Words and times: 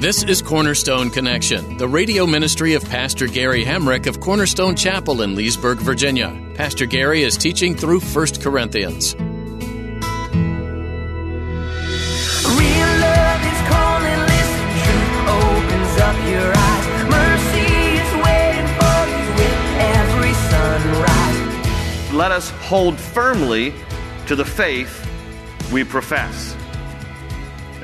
This 0.00 0.22
is 0.22 0.42
Cornerstone 0.42 1.10
Connection, 1.10 1.76
the 1.76 1.88
radio 1.88 2.24
ministry 2.24 2.74
of 2.74 2.84
Pastor 2.84 3.26
Gary 3.26 3.64
Hamrick 3.64 4.06
of 4.06 4.20
Cornerstone 4.20 4.76
Chapel 4.76 5.22
in 5.22 5.34
Leesburg, 5.34 5.78
Virginia. 5.78 6.40
Pastor 6.54 6.86
Gary 6.86 7.24
is 7.24 7.36
teaching 7.36 7.74
through 7.74 7.98
1 7.98 8.26
Corinthians. 8.40 9.16
Real 9.16 9.24
love 13.02 13.42
is 13.42 13.60
calling, 13.66 14.20
listen, 14.30 14.70
truth 14.86 15.34
opens 15.34 15.98
up 15.98 16.14
your 16.30 16.46
eyes. 16.54 16.86
Mercy 17.10 17.98
is 17.98 18.10
waiting 18.22 18.70
for 18.78 19.02
you 19.10 19.26
with 19.34 19.58
every 19.98 20.30
sunrise. 20.46 22.14
let 22.14 22.30
us 22.30 22.50
hold 22.50 23.00
firmly 23.00 23.74
to 24.28 24.36
the 24.36 24.44
faith 24.44 25.04
we 25.72 25.82
profess. 25.82 26.54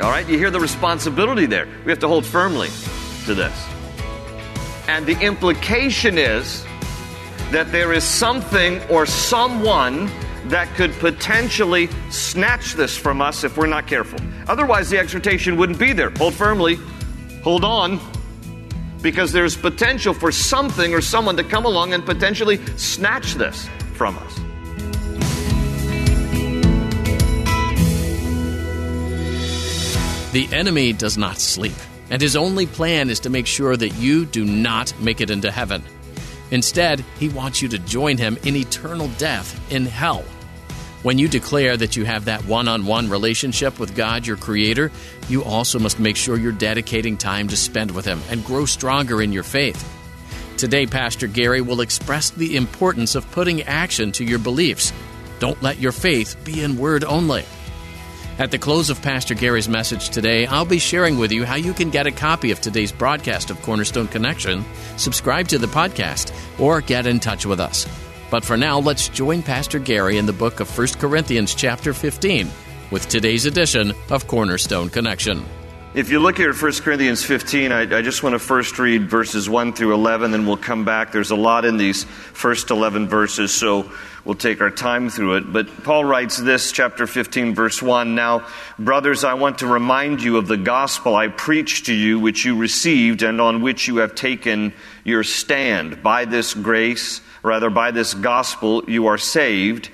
All 0.03 0.11
right, 0.11 0.29
you 0.29 0.37
hear 0.37 0.51
the 0.51 0.61
responsibility 0.61 1.47
there. 1.47 1.69
We 1.84 1.93
have 1.93 2.01
to 2.01 2.09
hold 2.09 2.27
firmly 2.27 2.69
to 3.27 3.34
this. 3.34 3.69
And 4.89 5.06
the 5.06 5.19
implication 5.20 6.19
is 6.19 6.64
that 7.51 7.70
there 7.70 7.92
is 7.92 8.03
something 8.03 8.83
or 8.91 9.06
someone 9.06 10.11
that 10.47 10.69
could 10.75 10.92
potentially 10.95 11.89
snatch 12.11 12.75
this 12.75 12.97
from 12.97 13.23
us 13.23 13.45
if 13.45 13.56
we're 13.56 13.67
not 13.67 13.86
careful. 13.86 14.19
Otherwise, 14.48 14.91
the 14.91 14.98
exhortation 14.98 15.56
wouldn't 15.56 15.78
be 15.78 15.92
there. 15.92 16.11
Hold 16.11 16.34
firmly, 16.34 16.75
hold 17.42 17.64
on, 17.64 18.01
because 19.01 19.33
there's 19.33 19.56
potential 19.56 20.12
for 20.12 20.33
something 20.33 20.92
or 20.92 21.01
someone 21.01 21.36
to 21.36 21.45
come 21.45 21.64
along 21.64 21.95
and 21.95 22.05
potentially 22.05 22.58
snatch 22.77 23.34
this 23.34 23.69
from 23.95 24.19
us. 24.19 24.44
The 30.34 30.52
enemy 30.52 30.92
does 30.92 31.16
not 31.16 31.38
sleep, 31.38 31.77
and 32.10 32.20
his 32.20 32.34
only 32.34 32.66
plan 32.66 33.08
is 33.08 33.20
to 33.20 33.30
make 33.30 33.46
sure 33.46 33.77
that 33.77 33.90
you 33.90 34.27
do 34.27 34.44
not 34.44 34.92
make 34.98 35.20
it 35.20 35.30
into 35.30 35.48
heaven. 35.48 35.80
Instead, 36.50 37.04
he 37.20 37.28
wants 37.28 37.62
you 37.62 37.68
to 37.68 37.78
join 37.78 38.18
him 38.18 38.36
in 38.42 38.56
eternal 38.56 39.06
death 39.16 39.72
in 39.72 39.86
hell. 39.86 40.24
When 41.05 41.18
you 41.18 41.28
declare 41.28 41.77
that 41.77 41.94
you 41.94 42.05
have 42.05 42.24
that 42.24 42.44
one 42.46 42.66
on 42.66 42.84
one 42.84 43.08
relationship 43.08 43.78
with 43.78 43.94
God, 43.94 44.27
your 44.27 44.36
Creator, 44.36 44.90
you 45.28 45.44
also 45.44 45.78
must 45.78 46.00
make 46.00 46.16
sure 46.16 46.36
you're 46.36 46.50
dedicating 46.50 47.16
time 47.16 47.46
to 47.46 47.56
spend 47.56 47.92
with 47.92 48.05
Him 48.05 48.20
and 48.28 48.44
grow 48.44 48.64
stronger 48.64 49.22
in 49.22 49.30
your 49.32 49.44
faith. 49.44 49.88
Today, 50.56 50.84
Pastor 50.84 51.28
Gary 51.28 51.60
will 51.60 51.80
express 51.80 52.30
the 52.30 52.56
importance 52.56 53.14
of 53.14 53.30
putting 53.30 53.62
action 53.62 54.10
to 54.10 54.24
your 54.24 54.40
beliefs. 54.40 54.92
Don't 55.38 55.62
let 55.62 55.78
your 55.78 55.92
faith 55.92 56.36
be 56.44 56.60
in 56.60 56.77
word 56.77 57.05
only. 57.05 57.44
At 58.36 58.50
the 58.50 58.58
close 58.58 58.90
of 58.90 59.00
Pastor 59.00 59.34
Gary's 59.34 59.68
message 59.68 60.08
today, 60.08 60.44
I'll 60.46 60.64
be 60.64 60.80
sharing 60.80 61.18
with 61.18 61.30
you 61.30 61.44
how 61.44 61.54
you 61.54 61.72
can 61.72 61.90
get 61.90 62.08
a 62.08 62.10
copy 62.10 62.50
of 62.50 62.60
today's 62.60 62.90
broadcast 62.90 63.48
of 63.48 63.62
Cornerstone 63.62 64.08
Connection, 64.08 64.64
subscribe 64.96 65.46
to 65.48 65.58
the 65.58 65.68
podcast, 65.68 66.34
or 66.58 66.80
get 66.80 67.06
in 67.06 67.20
touch 67.20 67.46
with 67.46 67.60
us. 67.60 67.86
But 68.32 68.44
for 68.44 68.56
now, 68.56 68.80
let's 68.80 69.08
join 69.08 69.40
Pastor 69.42 69.78
Gary 69.78 70.18
in 70.18 70.27
the 70.27 70.33
book 70.33 70.58
of 70.58 70.77
1 70.77 70.89
Corinthians, 70.98 71.55
chapter 71.55 71.94
15, 71.94 72.50
with 72.90 73.08
today's 73.08 73.46
edition 73.46 73.92
of 74.11 74.27
Cornerstone 74.27 74.90
Connection. 74.90 75.44
If 75.94 76.10
you 76.10 76.18
look 76.18 76.38
here 76.38 76.50
at 76.50 76.60
1 76.60 76.72
Corinthians 76.82 77.22
15, 77.22 77.70
I, 77.70 77.82
I, 77.82 78.02
just 78.02 78.24
want 78.24 78.32
to 78.32 78.40
first 78.40 78.80
read 78.80 79.08
verses 79.08 79.48
1 79.48 79.74
through 79.74 79.94
11, 79.94 80.32
then 80.32 80.44
we'll 80.44 80.56
come 80.56 80.84
back. 80.84 81.12
There's 81.12 81.30
a 81.30 81.36
lot 81.36 81.64
in 81.64 81.77
these 81.77 82.02
first 82.02 82.72
11 82.72 83.06
verses, 83.06 83.55
so 83.55 83.92
we'll 84.24 84.34
take 84.34 84.60
our 84.60 84.72
time 84.72 85.08
through 85.08 85.36
it. 85.36 85.52
But 85.52 85.84
Paul 85.84 86.05
writes 86.05 86.36
this, 86.36 86.72
chapter 86.72 87.06
15, 87.06 87.55
verse 87.55 87.80
1 87.80 88.16
Now, 88.16 88.44
brothers, 88.77 89.22
I 89.22 89.34
want 89.34 89.58
to 89.58 89.68
remind 89.68 90.20
you 90.20 90.36
of 90.36 90.48
the 90.48 90.56
gospel 90.56 91.14
I 91.14 91.28
preached 91.28 91.86
to 91.86 91.94
you, 91.94 92.18
which 92.18 92.44
you 92.44 92.56
received, 92.56 93.22
and 93.22 93.40
on 93.40 93.62
which 93.62 93.86
you 93.86 93.98
have 93.98 94.16
taken 94.16 94.72
your 95.05 95.22
stand. 95.22 96.02
By 96.02 96.24
this 96.24 96.55
grace, 96.55 97.20
rather, 97.44 97.70
by 97.70 97.92
this 97.92 98.14
gospel, 98.14 98.82
you 98.88 99.06
are 99.06 99.18
saved 99.18 99.90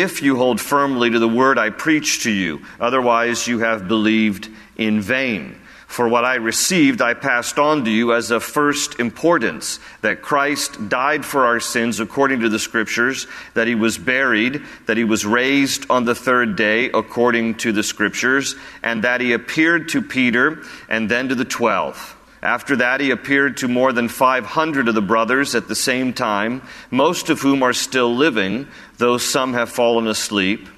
if 0.00 0.22
you 0.22 0.36
hold 0.36 0.60
firmly 0.60 1.10
to 1.10 1.18
the 1.18 1.28
word 1.28 1.58
I 1.58 1.70
preached 1.70 2.22
to 2.22 2.30
you. 2.30 2.62
Otherwise, 2.80 3.46
you 3.46 3.60
have 3.60 3.88
believed 3.88 4.48
in 4.76 5.00
vain. 5.00 5.60
For 5.86 6.08
what 6.08 6.24
I 6.24 6.34
received, 6.34 7.00
I 7.00 7.14
passed 7.14 7.56
on 7.56 7.84
to 7.84 7.90
you 7.90 8.14
as 8.14 8.32
of 8.32 8.42
first 8.42 8.98
importance 8.98 9.78
that 10.00 10.22
Christ 10.22 10.88
died 10.88 11.24
for 11.24 11.46
our 11.46 11.60
sins 11.60 12.00
according 12.00 12.40
to 12.40 12.48
the 12.48 12.58
Scriptures, 12.58 13.28
that 13.54 13.68
he 13.68 13.76
was 13.76 13.96
buried, 13.96 14.62
that 14.86 14.96
he 14.96 15.04
was 15.04 15.24
raised 15.24 15.88
on 15.88 16.04
the 16.04 16.16
third 16.16 16.56
day 16.56 16.90
according 16.90 17.54
to 17.58 17.70
the 17.70 17.84
Scriptures, 17.84 18.56
and 18.82 19.04
that 19.04 19.20
he 19.20 19.32
appeared 19.34 19.88
to 19.90 20.02
Peter 20.02 20.64
and 20.88 21.08
then 21.08 21.28
to 21.28 21.36
the 21.36 21.44
twelve. 21.44 22.16
After 22.44 22.76
that, 22.76 23.00
he 23.00 23.10
appeared 23.10 23.56
to 23.58 23.68
more 23.68 23.92
than 23.94 24.08
500 24.08 24.88
of 24.88 24.94
the 24.94 25.00
brothers 25.00 25.54
at 25.54 25.66
the 25.66 25.74
same 25.74 26.12
time, 26.12 26.60
most 26.90 27.30
of 27.30 27.40
whom 27.40 27.62
are 27.62 27.72
still 27.72 28.14
living, 28.14 28.68
though 28.98 29.18
some 29.18 29.54
have 29.54 29.70
fallen 29.70 30.06
asleep. 30.06 30.68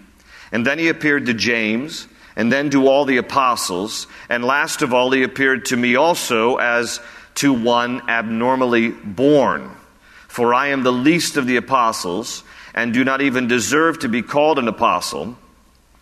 And 0.52 0.66
then 0.66 0.78
he 0.78 0.88
appeared 0.88 1.26
to 1.26 1.34
James, 1.34 2.08
and 2.36 2.52
then 2.52 2.70
to 2.70 2.86
all 2.86 3.04
the 3.04 3.16
apostles. 3.16 4.06
And 4.28 4.44
last 4.44 4.82
of 4.82 4.92
all, 4.92 5.10
he 5.10 5.22
appeared 5.22 5.66
to 5.66 5.76
me 5.76 5.96
also 5.96 6.56
as 6.56 7.00
to 7.36 7.52
one 7.52 8.08
abnormally 8.08 8.90
born. 8.90 9.70
For 10.28 10.52
I 10.54 10.68
am 10.68 10.82
the 10.82 10.92
least 10.92 11.36
of 11.36 11.46
the 11.46 11.56
apostles, 11.56 12.44
and 12.74 12.92
do 12.92 13.04
not 13.04 13.22
even 13.22 13.48
deserve 13.48 14.00
to 14.00 14.08
be 14.08 14.22
called 14.22 14.58
an 14.58 14.68
apostle, 14.68 15.36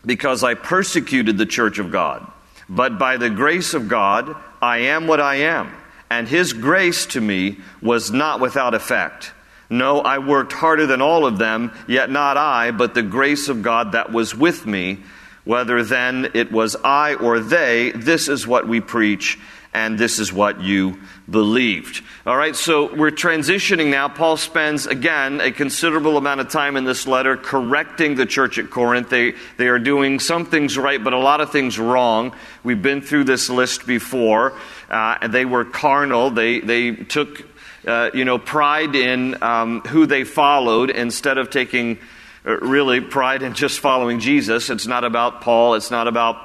because 0.05 0.43
I 0.43 0.55
persecuted 0.55 1.39
the 1.39 1.47
church 1.47 1.79
of 1.79 1.91
God. 1.91 2.27
But 2.69 2.99
by 2.99 3.17
the 3.17 3.31
grace 3.31 3.75
of 3.75 3.89
God, 3.89 4.35
I 4.61 4.79
am 4.79 5.07
what 5.07 5.21
I 5.21 5.37
am, 5.37 5.73
and 6.11 6.27
his 6.27 6.53
grace 6.53 7.07
to 7.07 7.21
me 7.21 7.59
was 7.81 8.11
not 8.11 8.41
without 8.41 8.75
effect. 8.75 9.33
No, 9.75 10.01
I 10.01 10.19
worked 10.19 10.53
harder 10.53 10.87
than 10.87 11.03
all 11.03 11.27
of 11.27 11.39
them, 11.39 11.73
yet 11.89 12.09
not 12.09 12.37
I, 12.37 12.71
but 12.71 12.95
the 12.95 13.03
grace 13.03 13.49
of 13.49 13.63
God 13.63 13.93
that 13.93 14.13
was 14.13 14.33
with 14.33 14.65
me. 14.67 15.01
Whether 15.43 15.83
then 15.83 16.31
it 16.33 16.53
was 16.53 16.77
I 16.85 17.15
or 17.15 17.41
they, 17.41 17.91
this 17.91 18.29
is 18.29 18.47
what 18.47 18.69
we 18.69 18.81
preach, 18.81 19.37
and 19.75 19.99
this 19.99 20.21
is 20.21 20.33
what 20.33 20.63
you 20.63 21.01
believed. 21.29 22.05
All 22.25 22.37
right, 22.37 22.55
so 22.55 22.95
we're 22.95 23.11
transitioning 23.11 23.91
now. 23.91 24.09
Paul 24.09 24.37
spends, 24.37 24.87
again, 24.87 25.41
a 25.41 25.51
considerable 25.51 26.17
amount 26.17 26.41
of 26.41 26.51
time 26.51 26.77
in 26.77 26.85
this 26.85 27.09
letter 27.09 27.37
correcting 27.37 28.15
the 28.15 28.27
church 28.27 28.59
at 28.59 28.71
Corinth. 28.71 29.11
They, 29.11 29.35
they 29.57 29.67
are 29.67 29.81
doing 29.81 30.21
some 30.21 30.47
things 30.47 30.79
right, 30.79 31.03
but 31.03 31.13
a 31.13 31.19
lot 31.19 31.41
of 31.41 31.51
things 31.51 31.81
wrong. 31.81 32.33
We've 32.63 32.81
been 32.81 33.03
through 33.03 33.25
this 33.25 33.51
list 33.51 33.89
before. 33.89 34.57
Uh, 34.89 35.27
they 35.27 35.45
were 35.45 35.65
carnal, 35.65 36.31
they, 36.31 36.61
they 36.61 36.93
took 36.93 37.45
uh, 37.87 38.11
you 38.15 38.25
know, 38.25 38.39
pride 38.39 38.95
in 38.95 39.43
um, 39.43 39.81
who 39.83 40.07
they 40.07 40.25
followed 40.25 40.91
instead 40.91 41.39
of 41.39 41.51
taking 41.51 41.99
uh, 42.47 42.57
really 42.59 43.01
pride 43.01 43.43
in 43.43 43.55
just 43.55 43.81
following 43.81 44.21
Jesus. 44.21 44.71
It's 44.71 44.87
not 44.87 45.05
about 45.05 45.41
Paul, 45.41 45.75
it's 45.75 45.91
not 45.91 46.09
about 46.09 46.37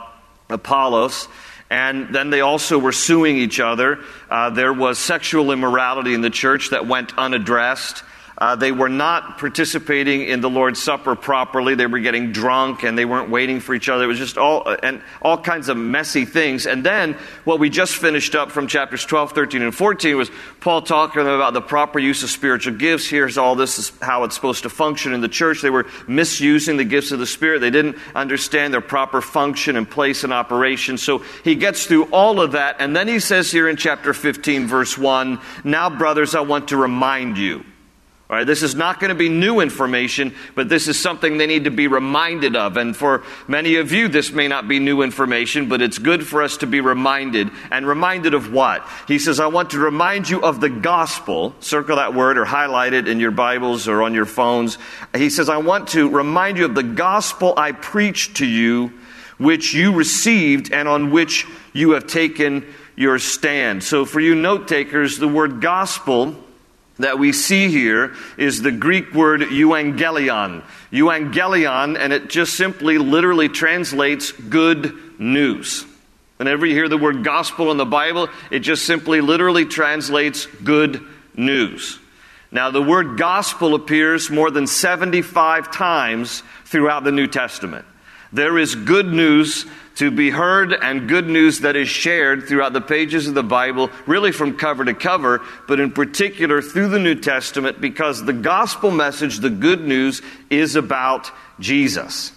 Apollos. 0.50 1.28
And 1.70 2.14
then 2.16 2.32
they 2.32 2.42
also 2.42 2.80
were 2.80 2.92
suing 2.92 3.38
each 3.38 3.60
other. 3.60 4.00
Uh, 4.30 4.50
there 4.50 4.74
was 4.74 4.98
sexual 4.98 5.52
immorality 5.52 6.14
in 6.14 6.22
the 6.22 6.32
church 6.32 6.72
that 6.72 6.88
went 6.88 7.16
unaddressed. 7.18 8.04
Uh, 8.40 8.56
they 8.56 8.72
were 8.72 8.88
not 8.88 9.38
participating 9.38 10.22
in 10.22 10.40
the 10.40 10.50
Lord's 10.50 10.82
Supper 10.82 11.14
properly. 11.16 11.76
They 11.76 11.88
were 11.88 12.00
getting 12.00 12.32
drunk 12.32 12.84
and 12.84 12.98
they 12.98 13.04
weren't 13.04 13.30
waiting 13.30 13.60
for 13.60 13.76
each 13.76 13.90
other. 13.90 14.06
It 14.06 14.08
was 14.08 14.18
just 14.18 14.38
all, 14.38 14.66
and 14.82 15.02
all 15.22 15.38
kinds 15.38 15.68
of 15.68 15.76
messy 15.76 16.24
things. 16.24 16.66
And 16.66 16.86
then 16.86 17.18
what 17.44 17.60
we 17.60 17.70
just 17.70 17.96
finished 17.96 18.36
up 18.36 18.52
from 18.52 18.68
chapters 18.68 19.04
12, 19.04 19.34
13, 19.34 19.62
and 19.62 19.76
14 19.76 20.16
was 20.16 20.32
Paul 20.62 20.82
talking 20.82 21.20
to 21.20 21.26
them 21.26 21.34
about 21.34 21.52
the 21.52 21.62
proper 21.62 22.00
use 22.00 22.24
of 22.24 22.30
spiritual 22.30 22.76
gifts. 22.76 23.08
Here's 23.08 23.38
all 23.38 23.56
this 23.56 23.78
is 23.78 23.92
how 24.02 24.24
it's 24.24 24.36
supposed 24.36 24.64
to 24.64 24.70
function 24.70 25.14
in 25.14 25.20
the 25.20 25.28
church. 25.28 25.62
They 25.62 25.70
were 25.70 25.88
misusing 26.08 26.78
the 26.78 26.86
gifts 26.86 27.12
of 27.12 27.20
the 27.20 27.28
Spirit. 27.28 27.60
They 27.60 27.72
didn't 27.72 27.98
understand 28.16 28.74
their 28.74 28.80
proper 28.80 29.20
function 29.20 29.76
and 29.76 29.90
place 29.90 30.24
and 30.24 30.32
operation. 30.32 30.98
So 30.98 31.24
he 31.44 31.56
gets 31.56 31.86
through 31.86 32.06
all 32.06 32.40
of 32.40 32.54
that. 32.54 32.78
And 32.80 32.96
then 32.96 33.10
he 33.10 33.20
says 33.20 33.52
here 33.52 33.68
in 33.68 33.76
chapter 33.76 34.14
15, 34.14 34.66
verse 34.68 34.98
1, 34.98 35.42
Now, 35.66 35.90
brothers, 35.90 36.36
I 36.36 36.42
want 36.42 36.70
to 36.70 36.78
remind 36.78 37.38
you 37.38 37.66
All 38.30 38.36
right, 38.36 38.46
this 38.46 38.62
is 38.62 38.76
not 38.76 39.00
going 39.00 39.10
to 39.10 39.16
be 39.16 39.28
new 39.28 39.60
information, 39.60 40.36
but 40.54 40.70
this 40.70 40.88
is 40.88 41.02
something 41.02 41.40
they 41.40 41.48
need 41.48 41.64
to 41.64 41.72
be 41.72 41.88
reminded 41.88 42.56
of. 42.56 42.78
And 42.78 42.96
for 42.96 43.24
many 43.48 43.78
of 43.78 43.92
you, 43.92 44.08
this 44.08 44.32
may 44.32 44.48
not 44.48 44.68
be 44.68 44.78
new 44.78 45.02
information, 45.02 45.68
but 45.68 45.82
it's 45.82 45.98
good 45.98 46.28
for 46.28 46.44
us 46.44 46.58
to 46.58 46.68
be 46.68 46.80
reminded. 46.80 47.50
And 47.72 47.88
reminded 47.88 48.36
of 48.36 48.54
what? 48.54 48.88
He 49.08 49.18
says, 49.18 49.40
I 49.40 49.48
want 49.48 49.72
to 49.72 49.80
remind 49.80 50.30
you 50.30 50.44
of 50.44 50.62
the 50.62 50.70
gospel. 50.70 51.56
Circle 51.60 51.96
that 51.96 52.14
word 52.14 52.38
or 52.38 52.46
highlight 52.46 52.94
it 52.94 53.08
in 53.08 53.20
your 53.20 53.32
Bibles 53.32 53.88
or 53.88 54.04
on 54.04 54.14
your 54.14 54.28
phones. 54.28 54.78
He 55.16 55.32
says, 55.32 55.50
I 55.50 55.58
want 55.58 55.88
to 55.90 56.08
remind 56.08 56.60
you 56.60 56.66
of 56.66 56.76
the 56.76 56.84
gospel 56.84 57.56
I 57.58 57.72
preached 57.72 58.38
to 58.38 58.46
you, 58.46 58.94
which 59.40 59.74
you 59.74 59.92
received 59.92 60.72
and 60.72 60.88
on 60.88 61.10
which 61.10 61.48
you 61.74 61.92
have 61.92 62.06
taken 62.06 62.72
your 62.96 63.18
stand. 63.18 63.84
So 63.84 64.06
for 64.06 64.20
you 64.20 64.36
note 64.36 64.68
takers, 64.68 65.18
the 65.18 65.28
word 65.28 65.62
gospel 65.62 66.36
that 67.00 67.18
we 67.18 67.32
see 67.32 67.70
here 67.70 68.14
is 68.38 68.62
the 68.62 68.72
Greek 68.72 69.14
word 69.14 69.42
euangelion. 69.42 70.64
Euangelion, 70.92 71.98
and 71.98 72.14
it 72.14 72.30
just 72.30 72.56
simply 72.56 72.98
literally 72.98 73.50
translates 73.50 74.32
good 74.32 74.94
news. 75.20 75.86
Whenever 76.38 76.66
you 76.66 76.74
hear 76.74 76.88
the 76.88 76.98
word 76.98 77.24
gospel 77.24 77.72
in 77.72 77.78
the 77.78 77.86
Bible, 77.86 78.30
it 78.52 78.60
just 78.60 78.86
simply 78.86 79.22
literally 79.22 79.66
translates 79.66 80.46
good 80.46 81.02
news. 81.36 82.00
Now, 82.52 82.72
the 82.72 82.82
word 82.82 83.18
gospel 83.18 83.76
appears 83.76 84.30
more 84.30 84.50
than 84.50 84.66
75 84.66 85.72
times 85.72 86.44
throughout 86.66 87.04
the 87.04 87.12
New 87.12 87.28
Testament. 87.28 87.86
There 88.32 88.58
is 88.58 88.76
good 88.76 89.08
news 89.08 89.66
to 90.00 90.10
be 90.10 90.30
heard 90.30 90.72
and 90.72 91.10
good 91.10 91.28
news 91.28 91.60
that 91.60 91.76
is 91.76 91.90
shared 91.90 92.48
throughout 92.48 92.72
the 92.72 92.80
pages 92.80 93.28
of 93.28 93.34
the 93.34 93.44
Bible, 93.44 93.90
really 94.08 94.32
from 94.32 94.58
cover 94.58 94.86
to 94.86 94.94
cover, 94.94 95.42
but 95.68 95.82
in 95.82 95.92
particular 95.92 96.62
through 96.62 96.88
the 96.88 97.00
New 97.00 97.16
Testament, 97.16 97.82
because 97.82 98.24
the 98.24 98.32
gospel 98.32 98.92
message, 98.92 99.40
the 99.40 99.50
good 99.50 99.86
news, 99.86 100.22
is 100.50 100.78
about 100.78 101.30
Jesus. 101.60 102.32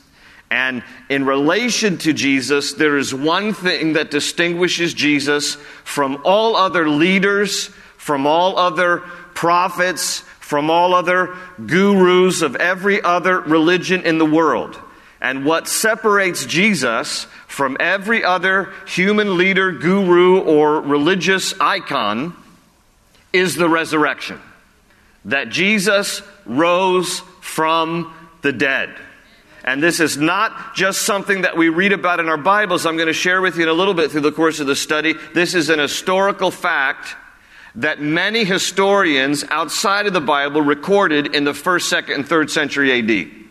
And 0.50 0.82
in 1.09 1.25
relation 1.25 1.99
to 1.99 2.12
Jesus, 2.12 2.73
there 2.73 2.99
is 2.99 3.14
one 3.14 3.55
thing 3.55 3.93
that 3.93 4.11
distinguishes 4.11 4.93
Jesus 4.93 5.55
from 5.85 6.20
all 6.25 6.56
other 6.56 6.88
leaders, 6.88 7.69
from 7.97 8.26
all 8.26 8.59
other 8.59 8.99
prophets, 9.35 10.25
from 10.41 10.69
all 10.69 10.97
other 10.97 11.37
gurus 11.64 12.43
of 12.43 12.56
every 12.56 13.00
other 13.00 13.41
religion 13.41 14.03
in 14.03 14.19
the 14.19 14.26
world. 14.26 14.82
And 15.23 15.45
what 15.45 15.69
separates 15.69 16.45
Jesus 16.45 17.29
from 17.47 17.77
every 17.79 18.25
other 18.25 18.73
human 18.89 19.39
leader, 19.39 19.71
guru, 19.71 20.41
or 20.41 20.81
religious 20.81 21.55
icon 21.61 22.37
is 23.33 23.55
the 23.55 23.69
resurrection. 23.69 24.41
That 25.27 25.49
Jesus 25.49 26.23
rose 26.45 27.21
from 27.41 28.13
the 28.43 28.53
dead. 28.53 28.97
And 29.63 29.81
this 29.81 30.01
is 30.01 30.17
not 30.17 30.75
just 30.75 31.03
something 31.03 31.43
that 31.43 31.57
we 31.57 31.69
read 31.69 31.93
about 31.93 32.19
in 32.19 32.29
our 32.29 32.37
Bibles. 32.37 32.85
I'm 32.85 32.97
going 32.97 33.07
to 33.07 33.13
share 33.13 33.41
with 33.41 33.57
you 33.57 33.63
in 33.63 33.69
a 33.69 33.73
little 33.73 33.95
bit 33.95 34.11
through 34.11 34.23
the 34.23 34.33
course 34.33 34.59
of 34.59 34.67
the 34.67 34.75
study. 34.75 35.15
This 35.35 35.55
is 35.55 35.69
an 35.69 35.79
historical 35.79 36.51
fact 36.51 37.15
that 37.77 38.01
many 38.01 38.43
historians 38.43 39.45
outside 39.51 40.09
of 40.09 40.15
the 40.15 40.21
Bible 40.21 40.63
recorded 40.63 41.37
in 41.37 41.45
the 41.45 41.55
first, 41.55 41.89
second, 41.89 42.15
and 42.17 42.29
third 42.29 42.51
century 42.51 42.91
AD. 42.99 43.42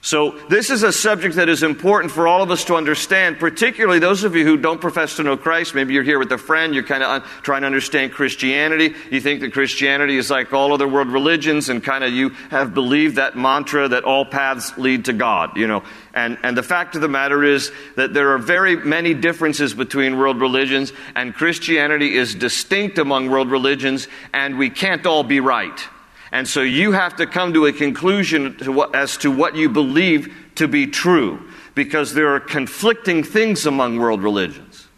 So, 0.00 0.38
this 0.48 0.70
is 0.70 0.84
a 0.84 0.92
subject 0.92 1.34
that 1.36 1.48
is 1.48 1.64
important 1.64 2.12
for 2.12 2.28
all 2.28 2.40
of 2.40 2.52
us 2.52 2.64
to 2.66 2.76
understand, 2.76 3.40
particularly 3.40 3.98
those 3.98 4.22
of 4.22 4.36
you 4.36 4.44
who 4.44 4.56
don't 4.56 4.80
profess 4.80 5.16
to 5.16 5.24
know 5.24 5.36
Christ. 5.36 5.74
Maybe 5.74 5.92
you're 5.92 6.04
here 6.04 6.20
with 6.20 6.30
a 6.30 6.38
friend, 6.38 6.72
you're 6.72 6.84
kind 6.84 7.02
of 7.02 7.10
un- 7.10 7.22
trying 7.42 7.62
to 7.62 7.66
understand 7.66 8.12
Christianity. 8.12 8.94
You 9.10 9.20
think 9.20 9.40
that 9.40 9.52
Christianity 9.52 10.16
is 10.16 10.30
like 10.30 10.52
all 10.52 10.72
other 10.72 10.86
world 10.86 11.08
religions, 11.08 11.68
and 11.68 11.82
kind 11.82 12.04
of 12.04 12.12
you 12.12 12.30
have 12.50 12.74
believed 12.74 13.16
that 13.16 13.36
mantra 13.36 13.88
that 13.88 14.04
all 14.04 14.24
paths 14.24 14.78
lead 14.78 15.06
to 15.06 15.12
God, 15.12 15.56
you 15.56 15.66
know. 15.66 15.82
And, 16.14 16.38
and 16.44 16.56
the 16.56 16.62
fact 16.62 16.94
of 16.94 17.00
the 17.00 17.08
matter 17.08 17.42
is 17.42 17.72
that 17.96 18.14
there 18.14 18.34
are 18.34 18.38
very 18.38 18.76
many 18.76 19.14
differences 19.14 19.74
between 19.74 20.16
world 20.16 20.40
religions, 20.40 20.92
and 21.16 21.34
Christianity 21.34 22.14
is 22.14 22.36
distinct 22.36 22.98
among 22.98 23.30
world 23.30 23.50
religions, 23.50 24.06
and 24.32 24.58
we 24.58 24.70
can't 24.70 25.04
all 25.06 25.24
be 25.24 25.40
right. 25.40 25.88
And 26.30 26.46
so 26.46 26.62
you 26.62 26.92
have 26.92 27.16
to 27.16 27.26
come 27.26 27.54
to 27.54 27.66
a 27.66 27.72
conclusion 27.72 28.56
to 28.58 28.72
what, 28.72 28.94
as 28.94 29.16
to 29.18 29.30
what 29.30 29.56
you 29.56 29.68
believe 29.68 30.34
to 30.56 30.68
be 30.68 30.86
true, 30.86 31.42
because 31.74 32.14
there 32.14 32.34
are 32.34 32.40
conflicting 32.40 33.22
things 33.22 33.66
among 33.66 33.98
world 33.98 34.22
religions. 34.22 34.88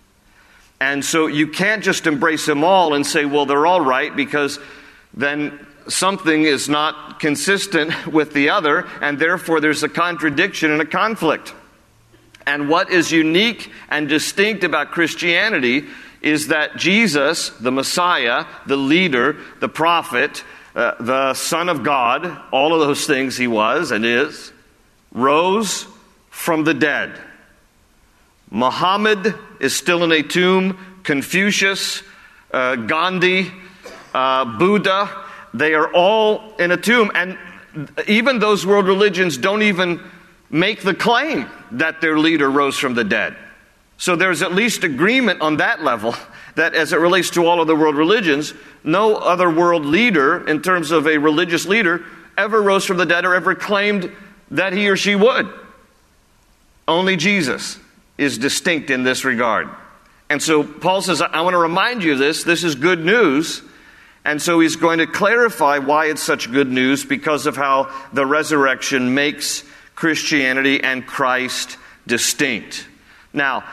And 0.81 1.05
so 1.05 1.27
you 1.27 1.47
can't 1.47 1.85
just 1.85 2.07
embrace 2.07 2.47
them 2.47 2.65
all 2.65 2.95
and 2.95 3.07
say, 3.07 3.27
well, 3.27 3.47
they're 3.47 3.67
all 3.67 3.83
right, 3.83 4.15
because 4.15 4.59
then 5.13 5.67
something 5.89 6.45
is 6.45 6.69
not 6.69 7.21
consistent 7.21 8.07
with 8.13 8.33
the 8.33 8.51
other, 8.51 8.89
and 9.01 9.19
therefore 9.19 9.61
there's 9.61 9.83
a 9.83 9.89
contradiction 9.89 10.71
and 10.71 10.81
a 10.81 10.87
conflict. 10.87 11.55
And 12.47 12.69
what 12.69 12.91
is 12.91 13.13
unique 13.13 13.71
and 13.89 14.09
distinct 14.09 14.65
about 14.65 14.91
Christianity 14.91 15.85
is 16.23 16.49
that 16.49 16.77
Jesus, 16.77 17.51
the 17.51 17.71
Messiah, 17.71 18.47
the 18.67 18.77
leader, 18.77 19.37
the 19.61 19.69
prophet, 19.69 20.43
uh, 20.75 20.95
the 21.01 21.35
Son 21.35 21.69
of 21.69 21.83
God, 21.83 22.41
all 22.53 22.75
of 22.75 22.81
those 22.81 23.07
things 23.07 23.37
he 23.37 23.47
was 23.47 23.91
and 23.91 24.05
is, 24.05 24.53
rose 25.13 25.87
from 26.31 26.65
the 26.65 26.75
dead. 26.75 27.19
Muhammad 28.51 29.35
is 29.61 29.77
still 29.77 30.05
in 30.05 30.13
a 30.13 30.23
tomb. 30.23 30.79
Confucius, 31.03 32.03
uh, 32.53 32.77
Gandhi, 32.77 33.51
uh, 34.15 34.45
Buddha, 34.59 35.25
they 35.55 35.75
are 35.75 35.93
all 35.93 36.55
in 36.59 36.71
a 36.71 36.77
tomb. 36.77 37.11
And 37.15 37.39
even 38.07 38.39
those 38.39 38.67
world 38.67 38.87
religions 38.87 39.37
don't 39.37 39.63
even 39.63 40.01
make 40.51 40.83
the 40.83 40.95
claim 40.95 41.49
that 41.73 42.01
their 42.01 42.19
leader 42.19 42.51
rose 42.51 42.77
from 42.77 42.95
the 42.95 43.05
dead. 43.05 43.37
So 43.97 44.17
there's 44.17 44.43
at 44.43 44.53
least 44.53 44.83
agreement 44.83 45.41
on 45.41 45.59
that 45.59 45.83
level 45.83 46.15
that 46.61 46.75
as 46.75 46.93
it 46.93 46.99
relates 46.99 47.31
to 47.31 47.47
all 47.47 47.61
of 47.61 47.67
the 47.67 47.75
world 47.75 47.97
religions, 47.97 48.53
no 48.85 49.17
other 49.17 49.51
world 49.51 49.85
leader, 49.85 50.47
in 50.47 50.61
terms 50.61 50.91
of 50.91 51.07
a 51.07 51.17
religious 51.17 51.67
leader, 51.67 52.05
ever 52.37 52.61
rose 52.61 52.85
from 52.85 52.99
the 52.99 53.07
dead 53.07 53.25
or 53.25 53.35
ever 53.35 53.55
claimed 53.55 54.11
that 54.51 54.73
he 54.75 54.89
or 54.89 54.97
she 54.97 55.15
would. 55.15 55.49
Only 56.87 57.17
Jesus 57.17 57.79
is 58.19 58.37
distinct 58.37 58.91
in 58.91 59.05
this 59.05 59.25
regard. 59.25 59.69
And 60.29 60.43
so 60.43 60.63
Paul 60.63 61.01
says, 61.01 61.23
I 61.23 61.41
want 61.41 61.55
to 61.55 61.59
remind 61.59 62.05
you 62.05 62.13
of 62.13 62.19
this. 62.19 62.45
This 62.45 62.63
is 62.63 62.75
good 62.75 63.05
news. 63.05 63.63
And 64.25 64.41
so 64.41 64.61
he's 64.61 64.77
going 64.77 64.99
to 64.99 65.07
clarify 65.07 65.79
why 65.79 66.07
it's 66.07 66.23
such 66.23 66.53
good 66.53 66.69
news 66.69 67.05
because 67.05 67.47
of 67.47 67.57
how 67.57 67.91
the 68.13 68.27
resurrection 68.27 69.15
makes 69.15 69.65
Christianity 69.95 70.83
and 70.83 71.07
Christ 71.07 71.79
distinct. 72.07 72.87
Now, 73.33 73.65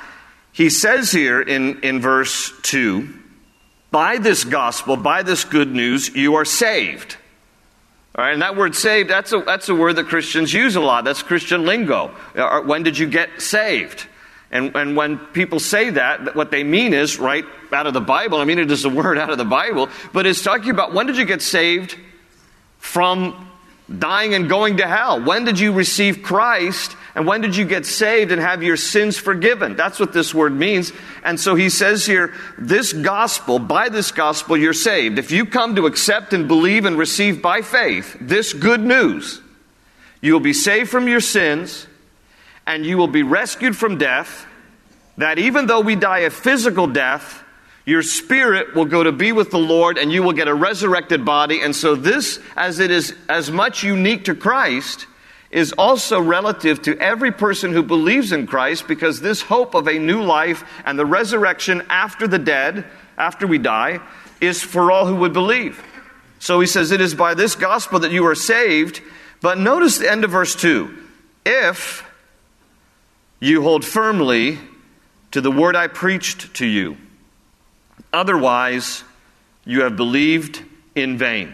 he 0.57 0.71
says 0.71 1.11
here 1.11 1.39
in, 1.39 1.81
in 1.83 2.01
verse 2.01 2.51
2 2.63 3.07
by 3.91 4.17
this 4.17 4.43
gospel, 4.43 4.97
by 4.97 5.21
this 5.21 5.43
good 5.43 5.71
news, 5.71 6.09
you 6.15 6.33
are 6.33 6.45
saved. 6.45 7.15
All 8.15 8.25
right, 8.25 8.33
and 8.33 8.41
that 8.41 8.57
word 8.57 8.73
saved, 8.73 9.07
that's 9.07 9.31
a, 9.33 9.41
that's 9.41 9.69
a 9.69 9.75
word 9.75 9.97
that 9.97 10.07
Christians 10.07 10.51
use 10.51 10.75
a 10.75 10.81
lot. 10.81 11.03
That's 11.03 11.21
Christian 11.21 11.63
lingo. 11.67 12.09
Uh, 12.35 12.61
when 12.61 12.81
did 12.81 12.97
you 12.97 13.05
get 13.05 13.39
saved? 13.39 14.07
And, 14.49 14.75
and 14.75 14.97
when 14.97 15.19
people 15.19 15.59
say 15.59 15.91
that, 15.91 16.35
what 16.35 16.49
they 16.49 16.63
mean 16.63 16.95
is 16.95 17.19
right 17.19 17.45
out 17.71 17.85
of 17.85 17.93
the 17.93 18.01
Bible. 18.01 18.39
I 18.39 18.45
mean, 18.45 18.57
it 18.57 18.71
is 18.71 18.83
a 18.83 18.89
word 19.03 19.19
out 19.19 19.29
of 19.29 19.37
the 19.37 19.45
Bible, 19.45 19.89
but 20.11 20.25
it's 20.25 20.41
talking 20.41 20.71
about 20.71 20.91
when 20.91 21.05
did 21.05 21.17
you 21.17 21.25
get 21.25 21.43
saved 21.43 21.95
from 22.79 23.47
dying 23.95 24.33
and 24.33 24.49
going 24.49 24.77
to 24.77 24.87
hell? 24.87 25.23
When 25.23 25.45
did 25.45 25.59
you 25.59 25.71
receive 25.71 26.23
Christ? 26.23 26.97
And 27.17 27.25
when 27.25 27.41
did 27.41 27.55
you 27.55 27.65
get 27.65 27.87
saved 27.87 28.31
and 28.31 28.39
have 28.39 28.61
your 28.61 28.77
sins 28.77 29.17
forgiven? 29.17 29.75
That's 29.75 29.99
what 29.99 30.13
this 30.13 30.35
word 30.35 30.53
means. 30.53 30.93
And 31.23 31.39
so 31.39 31.55
he 31.55 31.71
says 31.71 32.05
here, 32.05 32.35
this 32.59 32.93
gospel, 32.93 33.57
by 33.57 33.89
this 33.89 34.11
gospel, 34.11 34.55
you're 34.55 34.71
saved. 34.71 35.17
If 35.17 35.31
you 35.31 35.47
come 35.47 35.75
to 35.77 35.87
accept 35.87 36.33
and 36.33 36.47
believe 36.47 36.85
and 36.85 36.95
receive 36.95 37.41
by 37.41 37.63
faith 37.63 38.15
this 38.21 38.53
good 38.53 38.81
news, 38.81 39.41
you 40.21 40.31
will 40.31 40.41
be 40.41 40.53
saved 40.53 40.91
from 40.91 41.07
your 41.07 41.19
sins 41.19 41.87
and 42.67 42.85
you 42.85 42.99
will 42.99 43.07
be 43.07 43.23
rescued 43.23 43.75
from 43.75 43.97
death. 43.97 44.45
That 45.17 45.39
even 45.39 45.65
though 45.65 45.81
we 45.81 45.95
die 45.95 46.19
a 46.19 46.29
physical 46.29 46.85
death, 46.85 47.43
your 47.83 48.03
spirit 48.03 48.75
will 48.75 48.85
go 48.85 49.01
to 49.01 49.11
be 49.11 49.31
with 49.31 49.49
the 49.49 49.57
Lord 49.57 49.97
and 49.97 50.11
you 50.11 50.21
will 50.21 50.33
get 50.33 50.47
a 50.47 50.53
resurrected 50.53 51.25
body. 51.25 51.61
And 51.61 51.75
so, 51.75 51.95
this, 51.95 52.39
as 52.55 52.77
it 52.77 52.91
is 52.91 53.15
as 53.27 53.49
much 53.49 53.83
unique 53.83 54.25
to 54.25 54.35
Christ, 54.35 55.07
is 55.49 55.73
also 55.73 56.19
relative 56.19 56.81
to 56.81 56.97
every 56.99 57.31
person 57.31 57.71
who 57.71 57.83
believes 57.83 58.31
in 58.31 58.47
Christ 58.47 58.87
because 58.87 59.21
this 59.21 59.41
hope 59.41 59.75
of 59.75 59.87
a 59.87 59.97
new 59.97 60.21
life 60.21 60.63
and 60.85 60.99
the 60.99 61.05
resurrection 61.05 61.83
after 61.89 62.27
the 62.27 62.39
dead, 62.39 62.85
after 63.17 63.47
we 63.47 63.57
die, 63.57 64.01
is 64.41 64.61
for 64.61 64.91
all 64.91 65.05
who 65.05 65.15
would 65.15 65.33
believe. 65.33 65.83
So 66.39 66.59
he 66.59 66.67
says, 66.67 66.91
It 66.91 67.01
is 67.01 67.15
by 67.15 67.33
this 67.33 67.55
gospel 67.55 67.99
that 67.99 68.11
you 68.11 68.25
are 68.27 68.35
saved. 68.35 69.01
But 69.41 69.57
notice 69.57 69.97
the 69.97 70.11
end 70.11 70.23
of 70.23 70.31
verse 70.31 70.55
2 70.55 71.05
if 71.45 72.03
you 73.39 73.61
hold 73.61 73.85
firmly 73.85 74.57
to 75.31 75.41
the 75.41 75.51
word 75.51 75.75
I 75.75 75.87
preached 75.87 76.55
to 76.55 76.65
you. 76.65 76.97
Otherwise, 78.11 79.03
you 79.65 79.81
have 79.83 79.95
believed 79.95 80.63
in 80.95 81.17
vain. 81.17 81.53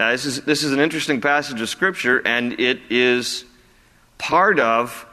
Now, 0.00 0.12
this 0.12 0.24
is, 0.24 0.40
this 0.40 0.64
is 0.64 0.72
an 0.72 0.80
interesting 0.80 1.20
passage 1.20 1.60
of 1.60 1.68
Scripture, 1.68 2.22
and 2.24 2.58
it 2.58 2.80
is 2.88 3.44
part 4.16 4.58
of 4.58 5.04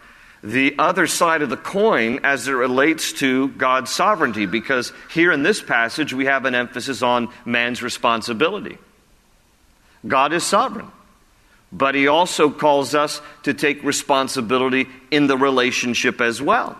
the 0.41 0.75
other 0.79 1.07
side 1.07 1.41
of 1.41 1.49
the 1.49 1.57
coin 1.57 2.21
as 2.23 2.47
it 2.47 2.53
relates 2.53 3.11
to 3.19 3.49
God's 3.49 3.91
sovereignty, 3.91 4.45
because 4.45 4.93
here 5.11 5.33
in 5.33 5.43
this 5.43 5.61
passage 5.61 6.13
we 6.13 6.23
have 6.27 6.45
an 6.45 6.55
emphasis 6.55 7.01
on 7.01 7.27
man's 7.43 7.83
responsibility. 7.83 8.77
God 10.07 10.31
is 10.31 10.45
sovereign, 10.45 10.89
but 11.69 11.93
He 11.93 12.07
also 12.07 12.49
calls 12.49 12.95
us 12.95 13.21
to 13.43 13.53
take 13.53 13.83
responsibility 13.83 14.87
in 15.11 15.27
the 15.27 15.35
relationship 15.35 16.21
as 16.21 16.41
well. 16.41 16.77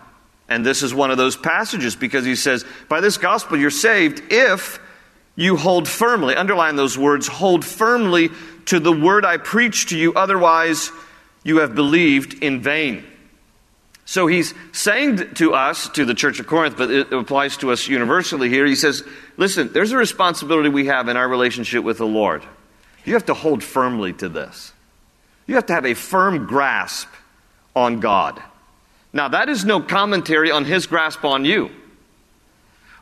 And 0.48 0.64
this 0.64 0.82
is 0.82 0.94
one 0.94 1.10
of 1.10 1.18
those 1.18 1.36
passages 1.36 1.94
because 1.94 2.24
He 2.24 2.36
says, 2.36 2.64
By 2.88 3.02
this 3.02 3.18
gospel 3.18 3.58
you're 3.58 3.68
saved 3.68 4.32
if 4.32 4.80
you 5.38 5.54
hold 5.54 5.86
firmly, 5.86 6.34
underline 6.34 6.74
those 6.74 6.98
words, 6.98 7.28
hold 7.28 7.64
firmly 7.64 8.28
to 8.64 8.80
the 8.80 8.92
word 8.92 9.24
I 9.24 9.36
preach 9.36 9.86
to 9.86 9.96
you, 9.96 10.12
otherwise 10.14 10.90
you 11.44 11.60
have 11.60 11.76
believed 11.76 12.42
in 12.42 12.60
vain. 12.60 13.04
So 14.04 14.26
he's 14.26 14.52
saying 14.72 15.34
to 15.34 15.54
us, 15.54 15.88
to 15.90 16.04
the 16.04 16.14
Church 16.14 16.40
of 16.40 16.48
Corinth, 16.48 16.76
but 16.76 16.90
it 16.90 17.12
applies 17.12 17.56
to 17.58 17.70
us 17.70 17.86
universally 17.86 18.48
here. 18.48 18.66
He 18.66 18.74
says, 18.74 19.04
listen, 19.36 19.72
there's 19.72 19.92
a 19.92 19.96
responsibility 19.96 20.70
we 20.70 20.86
have 20.86 21.08
in 21.08 21.16
our 21.16 21.28
relationship 21.28 21.84
with 21.84 21.98
the 21.98 22.06
Lord. 22.06 22.42
You 23.04 23.12
have 23.12 23.26
to 23.26 23.34
hold 23.34 23.62
firmly 23.62 24.14
to 24.14 24.28
this. 24.28 24.72
You 25.46 25.54
have 25.54 25.66
to 25.66 25.72
have 25.72 25.86
a 25.86 25.94
firm 25.94 26.46
grasp 26.46 27.08
on 27.76 28.00
God. 28.00 28.42
Now, 29.12 29.28
that 29.28 29.48
is 29.48 29.64
no 29.64 29.80
commentary 29.80 30.50
on 30.50 30.64
his 30.64 30.88
grasp 30.88 31.24
on 31.24 31.44
you. 31.44 31.70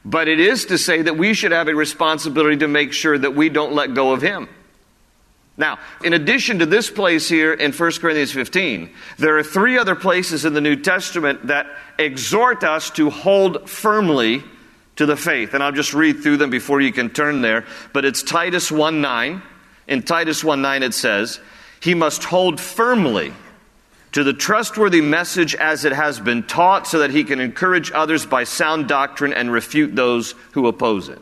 But 0.06 0.28
it 0.28 0.38
is 0.38 0.66
to 0.66 0.78
say 0.78 1.02
that 1.02 1.18
we 1.18 1.34
should 1.34 1.50
have 1.50 1.66
a 1.66 1.74
responsibility 1.74 2.58
to 2.58 2.68
make 2.68 2.92
sure 2.92 3.18
that 3.18 3.34
we 3.34 3.48
don't 3.48 3.72
let 3.72 3.92
go 3.92 4.12
of 4.12 4.22
him. 4.22 4.48
Now, 5.56 5.80
in 6.04 6.12
addition 6.12 6.60
to 6.60 6.66
this 6.66 6.88
place 6.88 7.28
here 7.28 7.52
in 7.52 7.72
1 7.72 7.92
Corinthians 7.94 8.30
15, 8.30 8.88
there 9.18 9.36
are 9.36 9.42
three 9.42 9.76
other 9.76 9.96
places 9.96 10.44
in 10.44 10.54
the 10.54 10.60
New 10.60 10.76
Testament 10.76 11.48
that 11.48 11.66
exhort 11.98 12.62
us 12.62 12.90
to 12.90 13.10
hold 13.10 13.68
firmly 13.68 14.44
to 14.94 15.06
the 15.06 15.16
faith. 15.16 15.54
And 15.54 15.62
I'll 15.62 15.72
just 15.72 15.92
read 15.92 16.22
through 16.22 16.36
them 16.36 16.50
before 16.50 16.80
you 16.80 16.92
can 16.92 17.10
turn 17.10 17.40
there. 17.40 17.66
But 17.92 18.04
it's 18.04 18.22
Titus 18.22 18.70
1 18.70 19.00
9. 19.00 19.42
In 19.88 20.02
Titus 20.02 20.44
1 20.44 20.62
9, 20.62 20.84
it 20.84 20.94
says, 20.94 21.40
He 21.80 21.94
must 21.94 22.22
hold 22.22 22.60
firmly 22.60 23.32
to 24.16 24.24
the 24.24 24.32
trustworthy 24.32 25.02
message 25.02 25.54
as 25.54 25.84
it 25.84 25.92
has 25.92 26.18
been 26.18 26.42
taught, 26.42 26.86
so 26.86 27.00
that 27.00 27.10
he 27.10 27.22
can 27.22 27.38
encourage 27.38 27.92
others 27.92 28.24
by 28.24 28.44
sound 28.44 28.88
doctrine 28.88 29.34
and 29.34 29.52
refute 29.52 29.94
those 29.94 30.34
who 30.52 30.66
oppose 30.68 31.10
it. 31.10 31.18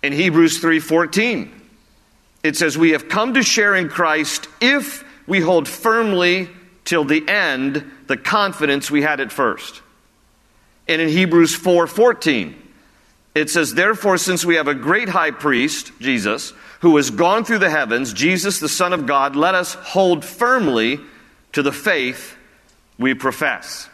In 0.00 0.12
Hebrews 0.12 0.60
3 0.60 0.78
14, 0.78 1.52
it 2.44 2.54
says, 2.54 2.78
We 2.78 2.90
have 2.90 3.08
come 3.08 3.34
to 3.34 3.42
share 3.42 3.74
in 3.74 3.88
Christ 3.88 4.46
if 4.60 5.02
we 5.26 5.40
hold 5.40 5.66
firmly 5.66 6.48
till 6.84 7.02
the 7.02 7.28
end 7.28 7.84
the 8.06 8.16
confidence 8.16 8.88
we 8.88 9.02
had 9.02 9.18
at 9.18 9.32
first. 9.32 9.82
And 10.86 11.02
in 11.02 11.08
Hebrews 11.08 11.58
4:14, 11.58 12.54
it 13.34 13.50
says, 13.50 13.74
Therefore, 13.74 14.16
since 14.16 14.44
we 14.44 14.54
have 14.54 14.68
a 14.68 14.74
great 14.74 15.08
high 15.08 15.32
priest, 15.32 15.90
Jesus, 15.98 16.52
who 16.82 16.96
has 16.98 17.10
gone 17.10 17.44
through 17.44 17.58
the 17.58 17.68
heavens, 17.68 18.12
Jesus, 18.12 18.60
the 18.60 18.68
Son 18.68 18.92
of 18.92 19.06
God, 19.06 19.34
let 19.34 19.56
us 19.56 19.74
hold 19.74 20.24
firmly 20.24 21.00
to 21.52 21.62
the 21.62 21.72
faith 21.72 22.36
we 22.98 23.14
profess. 23.14 23.88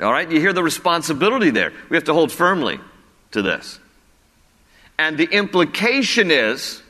All 0.00 0.12
right, 0.12 0.28
you 0.28 0.40
hear 0.40 0.52
the 0.52 0.62
responsibility 0.62 1.50
there. 1.50 1.72
We 1.88 1.96
have 1.96 2.04
to 2.04 2.14
hold 2.14 2.32
firmly 2.32 2.80
to 3.30 3.42
this. 3.42 3.78
And 4.98 5.16
the 5.16 5.26
implication 5.26 6.30
is 6.30 6.82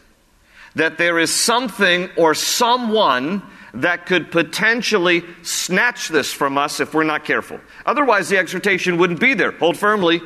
that 0.75 0.99
there 0.99 1.19
is 1.19 1.33
something 1.33 2.11
or 2.17 2.35
someone 2.35 3.43
that 3.75 4.07
could 4.07 4.31
potentially 4.31 5.25
snatch 5.43 6.09
this 6.09 6.33
from 6.33 6.57
us 6.57 6.81
if 6.81 6.95
we're 6.95 7.05
not 7.05 7.25
careful. 7.25 7.61
Otherwise, 7.85 8.29
the 8.29 8.39
exhortation 8.39 8.99
wouldn't 8.99 9.21
be 9.21 9.35
there. 9.35 9.51
Hold 9.53 9.77
firmly, 9.77 10.21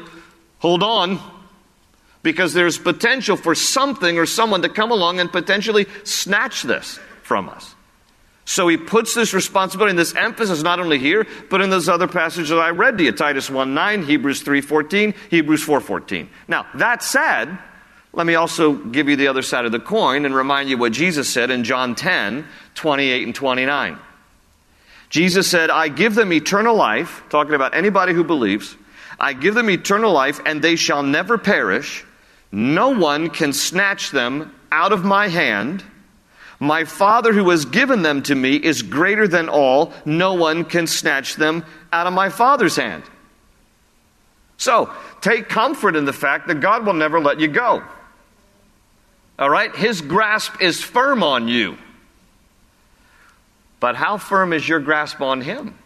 hold 0.59 0.83
on, 0.83 1.19
because 2.23 2.53
there's 2.53 2.79
potential 2.79 3.37
for 3.37 3.55
something 3.55 4.19
or 4.19 4.27
someone 4.27 4.63
to 4.63 4.69
come 4.69 4.91
along 4.91 5.19
and 5.19 5.33
potentially 5.33 5.87
snatch 6.05 6.63
this 6.63 6.99
from 7.23 7.49
us. 7.49 7.75
So 8.49 8.67
he 8.67 8.79
puts 8.79 9.13
this 9.13 9.35
responsibility 9.35 9.91
and 9.91 9.99
this 9.99 10.15
emphasis 10.15 10.63
not 10.63 10.81
only 10.81 10.99
here, 10.99 11.27
but 11.51 11.61
in 11.61 11.69
those 11.69 11.87
other 11.87 12.09
passages 12.09 12.49
that 12.49 12.57
I 12.57 12.71
read 12.71 12.97
to 12.97 13.05
you 13.05 13.13
Titus 13.13 13.51
1 13.51 13.75
9, 13.75 14.05
Hebrews 14.05 14.41
3 14.41 14.63
14, 14.63 15.13
Hebrews 15.29 15.63
4 15.63 15.83
14. 15.83 16.31
Now, 16.49 16.67
that 16.77 17.03
said, 17.03 17.59
let 18.15 18.27
me 18.27 18.37
also 18.37 18.73
give 18.73 19.07
you 19.07 19.17
the 19.17 19.29
other 19.29 19.43
side 19.43 19.67
of 19.67 19.73
the 19.73 19.79
coin 19.79 20.25
and 20.25 20.35
remind 20.35 20.71
you 20.71 20.79
what 20.79 20.93
Jesus 20.93 21.29
said 21.29 21.51
in 21.51 21.63
John 21.63 21.95
10 21.95 22.47
28 22.75 23.27
and 23.27 23.35
29. 23.35 23.99
Jesus 25.11 25.47
said, 25.47 25.69
I 25.69 25.89
give 25.89 26.15
them 26.15 26.33
eternal 26.33 26.75
life, 26.75 27.23
talking 27.29 27.53
about 27.53 27.75
anybody 27.75 28.15
who 28.15 28.25
believes. 28.25 28.77
I 29.21 29.35
give 29.35 29.55
them 29.55 29.69
eternal 29.69 30.11
life, 30.11 30.41
and 30.47 30.63
they 30.63 30.77
shall 30.77 31.03
never 31.03 31.37
perish. 31.37 32.03
No 32.51 32.99
one 32.99 33.29
can 33.29 33.53
snatch 33.53 34.11
them 34.11 34.55
out 34.73 34.93
of 34.93 35.05
my 35.05 35.29
hand. 35.29 35.85
My 36.61 36.85
Father 36.85 37.33
who 37.33 37.51
has 37.51 37.65
given 37.65 38.03
them 38.03 38.23
to 38.25 38.35
me 38.35 38.57
is 38.57 38.83
greater 38.83 39.29
than 39.29 39.49
all. 39.49 39.93
No 40.05 40.35
one 40.35 40.65
can 40.65 40.87
snatch 40.87 41.37
them 41.37 41.65
out 41.93 42.07
of 42.07 42.13
my 42.13 42.31
Father's 42.31 42.77
hand. 42.77 43.05
So, 44.57 44.93
take 45.21 45.49
comfort 45.49 45.95
in 45.95 46.05
the 46.05 46.13
fact 46.13 46.49
that 46.49 46.61
God 46.61 46.85
will 46.85 46.95
never 46.95 47.21
let 47.21 47.39
you 47.39 47.47
go. 47.47 47.83
All 49.39 49.49
right? 49.49 49.75
His 49.75 50.01
grasp 50.01 50.61
is 50.61 50.83
firm 50.83 51.23
on 51.23 51.47
you. 51.47 51.79
But 53.79 53.95
how 53.95 54.17
firm 54.17 54.53
is 54.53 54.69
your 54.69 54.81
grasp 54.81 55.21
on 55.21 55.41
Him? 55.41 55.79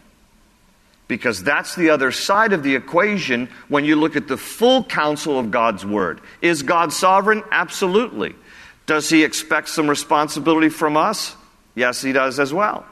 Because 1.07 1.43
that's 1.43 1.75
the 1.75 1.91
other 1.91 2.11
side 2.11 2.53
of 2.53 2.63
the 2.63 2.75
equation 2.75 3.49
when 3.67 3.85
you 3.85 3.95
look 3.95 4.15
at 4.15 4.27
the 4.27 4.37
full 4.37 4.83
counsel 4.83 5.37
of 5.37 5.51
God's 5.51 5.85
Word. 5.85 6.21
Is 6.41 6.63
God 6.63 6.91
sovereign? 6.91 7.43
Absolutely. 7.51 8.33
Does 8.85 9.09
He 9.09 9.23
expect 9.23 9.69
some 9.69 9.89
responsibility 9.89 10.69
from 10.69 10.97
us? 10.97 11.35
Yes, 11.75 12.01
He 12.01 12.11
does 12.11 12.39
as 12.39 12.53
well. 12.53 12.85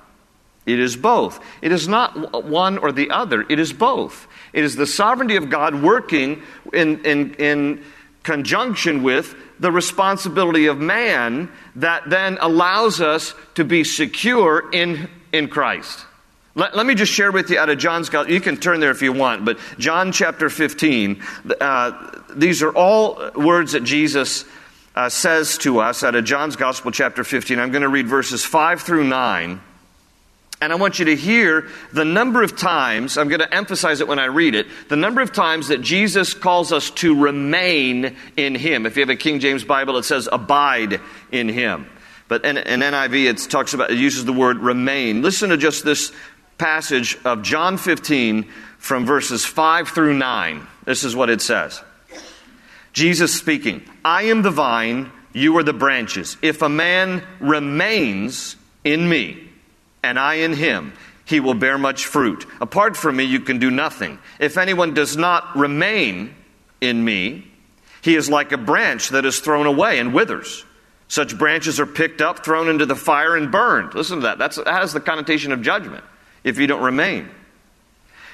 It 0.66 0.80
is 0.80 0.96
both. 0.96 1.44
It 1.62 1.72
is 1.72 1.88
not 1.88 2.46
one 2.46 2.78
or 2.78 2.92
the 2.92 3.10
other, 3.10 3.46
it 3.50 3.60
is 3.60 3.74
both. 3.74 4.28
It 4.54 4.64
is 4.64 4.76
the 4.76 4.88
sovereignty 4.88 5.38
of 5.38 5.50
God 5.50 5.82
working 5.82 6.44
in, 6.74 7.06
in, 7.06 7.34
in 7.36 7.84
conjunction 8.24 9.02
with 9.02 9.36
the 9.60 9.72
responsibility 9.72 10.66
of 10.68 10.78
man 10.78 11.52
that 11.76 12.10
then 12.10 12.38
allows 12.42 13.00
us 13.00 13.34
to 13.56 13.64
be 13.64 13.84
secure 13.84 14.70
in, 14.72 15.10
in 15.32 15.48
Christ. 15.48 16.06
Let, 16.54 16.76
let 16.76 16.86
me 16.86 16.96
just 16.96 17.14
share 17.14 17.32
with 17.32 17.50
you 17.50 17.58
out 17.58 17.70
of 17.70 17.78
John's 17.78 18.10
Gospel. 18.10 18.34
You 18.34 18.42
can 18.42 18.58
turn 18.58 18.82
there 18.82 18.92
if 18.92 19.02
you 19.02 19.14
want, 19.14 19.46
but 19.46 19.58
John 19.78 20.12
chapter 20.12 20.50
15, 20.50 21.24
uh, 21.62 22.22
these 22.36 22.62
are 22.62 22.72
all 22.72 23.32
words 23.36 23.72
that 23.72 23.84
Jesus 23.84 24.44
uh, 24.96 25.10
says 25.10 25.58
to 25.60 25.80
us 25.80 26.04
out 26.04 26.16
of 26.16 26.26
John's 26.26 26.56
Gospel, 26.56 26.92
chapter 26.92 27.24
15. 27.24 27.60
I'm 27.60 27.72
going 27.72 27.84
to 27.84 27.90
read 27.90 28.08
verses 28.08 28.44
5 28.44 28.82
through 28.82 29.06
9. 29.06 29.62
And 30.62 30.72
I 30.72 30.76
want 30.76 31.00
you 31.00 31.06
to 31.06 31.16
hear 31.16 31.70
the 31.92 32.06
number 32.06 32.44
of 32.44 32.56
times, 32.56 33.18
I'm 33.18 33.30
going 33.30 33.40
to 33.40 33.52
emphasize 33.52 34.00
it 34.00 34.08
when 34.08 34.20
I 34.20 34.26
read 34.26 34.54
it, 34.54 34.68
the 34.90 34.96
number 34.96 35.22
of 35.22 35.34
times 35.34 35.70
that 35.70 35.82
Jesus 35.82 36.36
calls 36.36 36.72
us 36.72 36.92
to 36.92 37.20
remain 37.20 38.16
in 38.38 38.54
Him. 38.54 38.86
If 38.86 38.96
you 38.96 39.02
have 39.02 39.10
a 39.10 39.16
King 39.16 39.40
James 39.40 39.64
Bible, 39.64 39.98
it 39.98 40.04
says 40.04 40.30
abide 40.32 41.02
in 41.32 41.50
Him. 41.50 41.90
But 42.28 42.46
in, 42.46 42.58
in 42.58 42.82
NIV, 42.82 43.30
it 43.30 43.50
talks 43.50 43.74
about, 43.74 43.90
it 43.90 43.98
uses 43.98 44.24
the 44.24 44.34
word 44.34 44.60
remain. 44.60 45.24
Listen 45.24 45.50
to 45.50 45.58
just 45.58 45.84
this 45.84 46.14
passage 46.60 47.18
of 47.26 47.42
John 47.42 47.78
15 47.78 48.44
from 48.78 49.06
verses 49.06 49.44
5 49.44 49.90
through 49.90 50.14
9. 50.14 50.68
This 50.86 51.04
is 51.04 51.16
what 51.16 51.32
it 51.32 51.42
says 51.42 51.82
Jesus 52.94 53.34
speaking, 53.34 53.84
I 54.04 54.24
am 54.24 54.42
the 54.42 54.52
vine, 54.52 55.12
you 55.34 55.58
are 55.58 55.64
the 55.64 55.74
branches. 55.74 56.38
If 56.42 56.62
a 56.62 56.70
man 56.70 57.24
remains 57.40 58.56
in 58.84 59.08
me, 59.08 59.50
and 60.04 60.20
I 60.20 60.36
in 60.36 60.54
him, 60.54 60.94
he 61.26 61.40
will 61.40 61.54
bear 61.54 61.78
much 61.78 62.06
fruit. 62.06 62.46
Apart 62.60 62.98
from 62.98 63.16
me, 63.16 63.24
you 63.24 63.40
can 63.40 63.60
do 63.60 63.72
nothing. 63.72 64.20
If 64.40 64.58
anyone 64.58 64.94
does 64.94 65.16
not 65.16 65.56
remain 65.56 66.36
in 66.82 67.04
me, 67.04 67.48
he 68.02 68.16
is 68.16 68.30
like 68.30 68.52
a 68.52 68.58
branch 68.58 69.10
that 69.10 69.26
is 69.26 69.40
thrown 69.40 69.68
away 69.68 70.00
and 70.00 70.14
withers. 70.14 70.66
Such 71.08 71.38
branches 71.38 71.80
are 71.80 71.86
picked 71.86 72.22
up, 72.22 72.44
thrown 72.44 72.68
into 72.68 72.86
the 72.86 72.96
fire, 72.96 73.36
and 73.36 73.52
burned. 73.52 73.94
Listen 73.94 74.18
to 74.18 74.24
that. 74.24 74.38
That's, 74.40 74.56
that 74.56 74.68
has 74.68 74.94
the 74.94 75.02
connotation 75.02 75.52
of 75.52 75.62
judgment 75.62 76.04
if 76.44 76.58
you 76.58 76.68
don't 76.68 76.84
remain. 76.84 77.30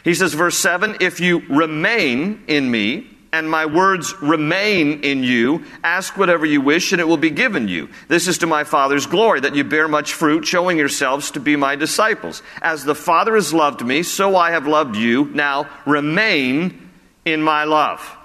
He 0.03 0.13
says, 0.13 0.33
verse 0.33 0.57
7 0.57 0.97
If 1.01 1.19
you 1.19 1.39
remain 1.49 2.43
in 2.47 2.69
me, 2.69 3.16
and 3.31 3.50
my 3.50 3.65
words 3.65 4.13
remain 4.22 5.03
in 5.03 5.24
you, 5.24 5.65
ask 5.84 6.17
whatever 6.17 6.46
you 6.46 6.62
wish, 6.62 6.91
and 6.91 7.01
it 7.01 7.07
will 7.07 7.17
be 7.17 7.29
given 7.29 7.67
you. 7.67 7.89
This 8.07 8.27
is 8.27 8.38
to 8.39 8.48
my 8.48 8.63
Father's 8.63 9.05
glory, 9.05 9.41
that 9.41 9.55
you 9.55 9.63
bear 9.63 9.88
much 9.88 10.13
fruit, 10.13 10.46
showing 10.46 10.77
yourselves 10.77 11.31
to 11.31 11.39
be 11.39 11.55
my 11.55 11.75
disciples. 11.75 12.41
As 12.62 12.84
the 12.84 12.96
Father 12.96 13.36
has 13.36 13.53
loved 13.53 13.86
me, 13.86 14.03
so 14.03 14.36
I 14.36 14.51
have 14.51 14.67
loved 14.67 14.96
you. 14.96 15.25
Now 15.25 15.69
remain 15.86 16.89
in 17.25 17.41
my 17.41 17.65
love. 17.65 18.15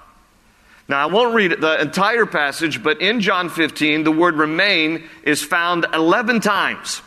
Now, 0.88 1.02
I 1.02 1.06
won't 1.06 1.34
read 1.34 1.52
the 1.60 1.80
entire 1.80 2.26
passage, 2.26 2.82
but 2.82 3.00
in 3.00 3.20
John 3.20 3.48
15, 3.48 4.04
the 4.04 4.12
word 4.12 4.34
remain 4.34 5.08
is 5.22 5.42
found 5.42 5.86
11 5.94 6.40
times. 6.40 7.00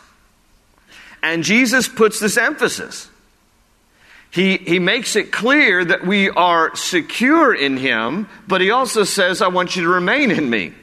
And 1.22 1.44
Jesus 1.44 1.86
puts 1.88 2.18
this 2.18 2.36
emphasis. 2.36 3.08
He, 4.36 4.58
he 4.58 4.78
makes 4.78 5.16
it 5.16 5.32
clear 5.32 5.82
that 5.82 6.06
we 6.06 6.28
are 6.28 6.76
secure 6.76 7.54
in 7.54 7.78
Him, 7.78 8.28
but 8.46 8.60
He 8.60 8.70
also 8.70 9.04
says, 9.04 9.40
I 9.40 9.48
want 9.48 9.76
you 9.76 9.84
to 9.84 9.88
remain 9.88 10.30
in 10.30 10.50
me. 10.50 10.74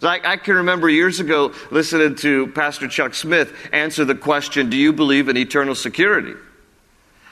Like 0.00 0.26
I 0.26 0.36
can 0.36 0.56
remember 0.56 0.88
years 0.88 1.20
ago 1.20 1.54
listening 1.70 2.16
to 2.16 2.48
Pastor 2.48 2.88
Chuck 2.88 3.14
Smith 3.14 3.54
answer 3.72 4.04
the 4.04 4.16
question, 4.16 4.70
Do 4.70 4.76
you 4.76 4.92
believe 4.92 5.28
in 5.28 5.36
eternal 5.36 5.76
security? 5.76 6.34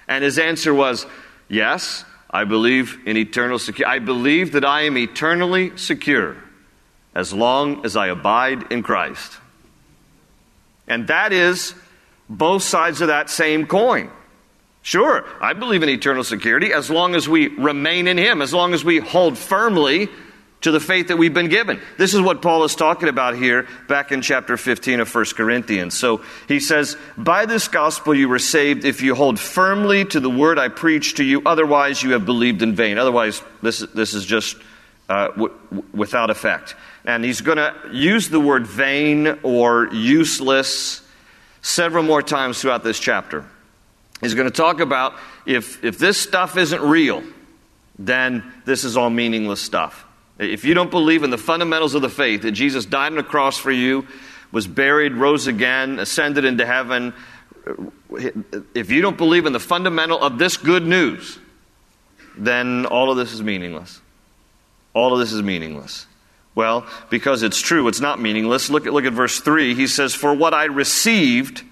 And 0.07 0.23
his 0.23 0.39
answer 0.39 0.73
was, 0.73 1.07
Yes, 1.49 2.05
I 2.31 2.45
believe 2.45 2.97
in 3.05 3.17
eternal 3.17 3.59
security. 3.59 3.93
I 3.93 3.99
believe 3.99 4.53
that 4.53 4.65
I 4.65 4.83
am 4.83 4.97
eternally 4.97 5.77
secure 5.77 6.37
as 7.17 7.33
long 7.33 7.85
as 7.85 7.97
I 7.97 8.07
abide 8.07 8.71
in 8.71 8.85
Christ. 8.85 9.33
And 10.87 11.09
that 11.09 11.33
is 11.33 11.75
both 12.29 12.63
sides 12.63 13.01
of 13.01 13.09
that 13.09 13.29
same 13.29 13.67
coin. 13.67 14.13
Sure, 14.89 15.23
I 15.39 15.53
believe 15.53 15.83
in 15.83 15.91
eternal 15.91 16.25
security 16.25 16.73
as 16.73 16.89
long 16.89 17.15
as 17.15 17.29
we 17.29 17.49
remain 17.49 18.09
in 18.09 18.17
Him, 18.17 18.41
as 18.41 18.55
long 18.55 18.73
as 18.73 18.83
we 18.83 19.01
hold 19.01 19.37
firmly 19.37 20.09
to 20.63 20.71
the 20.71 20.81
faith 20.81 21.09
that 21.09 21.19
we've 21.19 21.35
been 21.35 21.51
given. 21.51 21.79
This 21.99 22.15
is 22.15 22.23
what 22.23 22.41
Paul 22.41 22.65
is 22.65 22.75
talking 22.75 23.11
about 23.11 23.37
here 23.37 23.69
back 23.87 24.13
in 24.13 24.23
chapter 24.23 24.57
15 24.57 25.01
of 25.01 25.15
1 25.15 25.25
Corinthians. 25.37 25.93
So 25.93 26.23
he 26.49 26.59
says, 26.59 26.97
By 27.19 27.45
this 27.45 27.69
gospel 27.69 28.15
you 28.15 28.31
were 28.31 28.39
saved 28.39 28.87
if 28.87 29.03
you 29.03 29.15
hold 29.15 29.39
firmly 29.39 30.07
to 30.07 30.21
the 30.21 30.31
word 30.31 30.59
I 30.59 30.69
preached 30.69 31.19
to 31.19 31.23
you, 31.23 31.43
otherwise 31.45 32.03
you 32.03 32.13
have 32.13 32.25
believed 32.25 32.63
in 32.63 32.75
vain. 32.75 32.97
Otherwise, 32.97 33.43
this, 33.61 33.81
this 33.81 34.15
is 34.15 34.25
just 34.25 34.57
uh, 35.11 35.29
w- 35.33 35.55
without 35.93 36.31
effect. 36.31 36.77
And 37.05 37.23
he's 37.27 37.43
going 37.43 37.59
to 37.59 37.75
use 37.93 38.31
the 38.31 38.41
word 38.41 38.67
vain 38.67 39.39
or 39.43 39.93
useless 39.93 41.07
several 41.61 42.05
more 42.05 42.23
times 42.23 42.63
throughout 42.63 42.85
this 42.85 42.99
chapter. 42.99 43.45
He's 44.21 44.35
going 44.35 44.49
to 44.49 44.55
talk 44.55 44.81
about 44.81 45.15
if, 45.47 45.85
if 45.85 45.99
this 45.99 46.21
stuff 46.21 46.57
isn't 46.57 46.83
real, 46.83 47.23
then 47.99 48.53
this 48.65 48.85
is 48.85 48.97
all 48.97 49.11
meaningless 49.11 49.61
stuff. 49.61 50.05
If 50.39 50.65
you 50.65 50.75
don't 50.75 50.91
believe 50.91 51.23
in 51.23 51.31
the 51.31 51.39
fundamentals 51.39 51.95
of 51.95 52.03
the 52.03 52.09
faith, 52.09 52.43
that 52.43 52.53
Jesus 52.53 52.85
died 52.85 53.13
on 53.13 53.17
the 53.17 53.23
cross 53.23 53.59
for 53.59 53.73
you, 53.73 54.07
was 54.53 54.67
buried, 54.67 55.15
rose 55.15 55.47
again, 55.47 55.99
ascended 55.99 56.45
into 56.45 56.65
heaven, 56.65 57.13
if 58.75 58.91
you 58.91 59.03
don't 59.03 59.19
believe 59.19 59.47
in 59.47 59.53
the 59.53 59.61
fundamental 59.61 60.21
of 60.21 60.39
this 60.39 60.57
good 60.57 60.87
news, 60.87 61.39
then 62.37 62.87
all 62.87 63.11
of 63.11 63.17
this 63.17 63.33
is 63.33 63.43
meaningless. 63.43 64.01
All 64.95 65.13
of 65.13 65.19
this 65.19 65.33
is 65.33 65.43
meaningless. 65.43 66.07
Well, 66.55 66.87
because 67.11 67.43
it's 67.43 67.61
true, 67.61 67.87
it's 67.89 68.01
not 68.01 68.21
meaningless. 68.21 68.71
Look 68.71 68.87
at, 68.87 68.93
look 68.93 69.05
at 69.05 69.13
verse 69.13 69.41
3. 69.41 69.75
He 69.75 69.87
says, 69.87 70.15
For 70.15 70.35
what 70.35 70.55
I 70.55 70.65
received, 70.65 71.63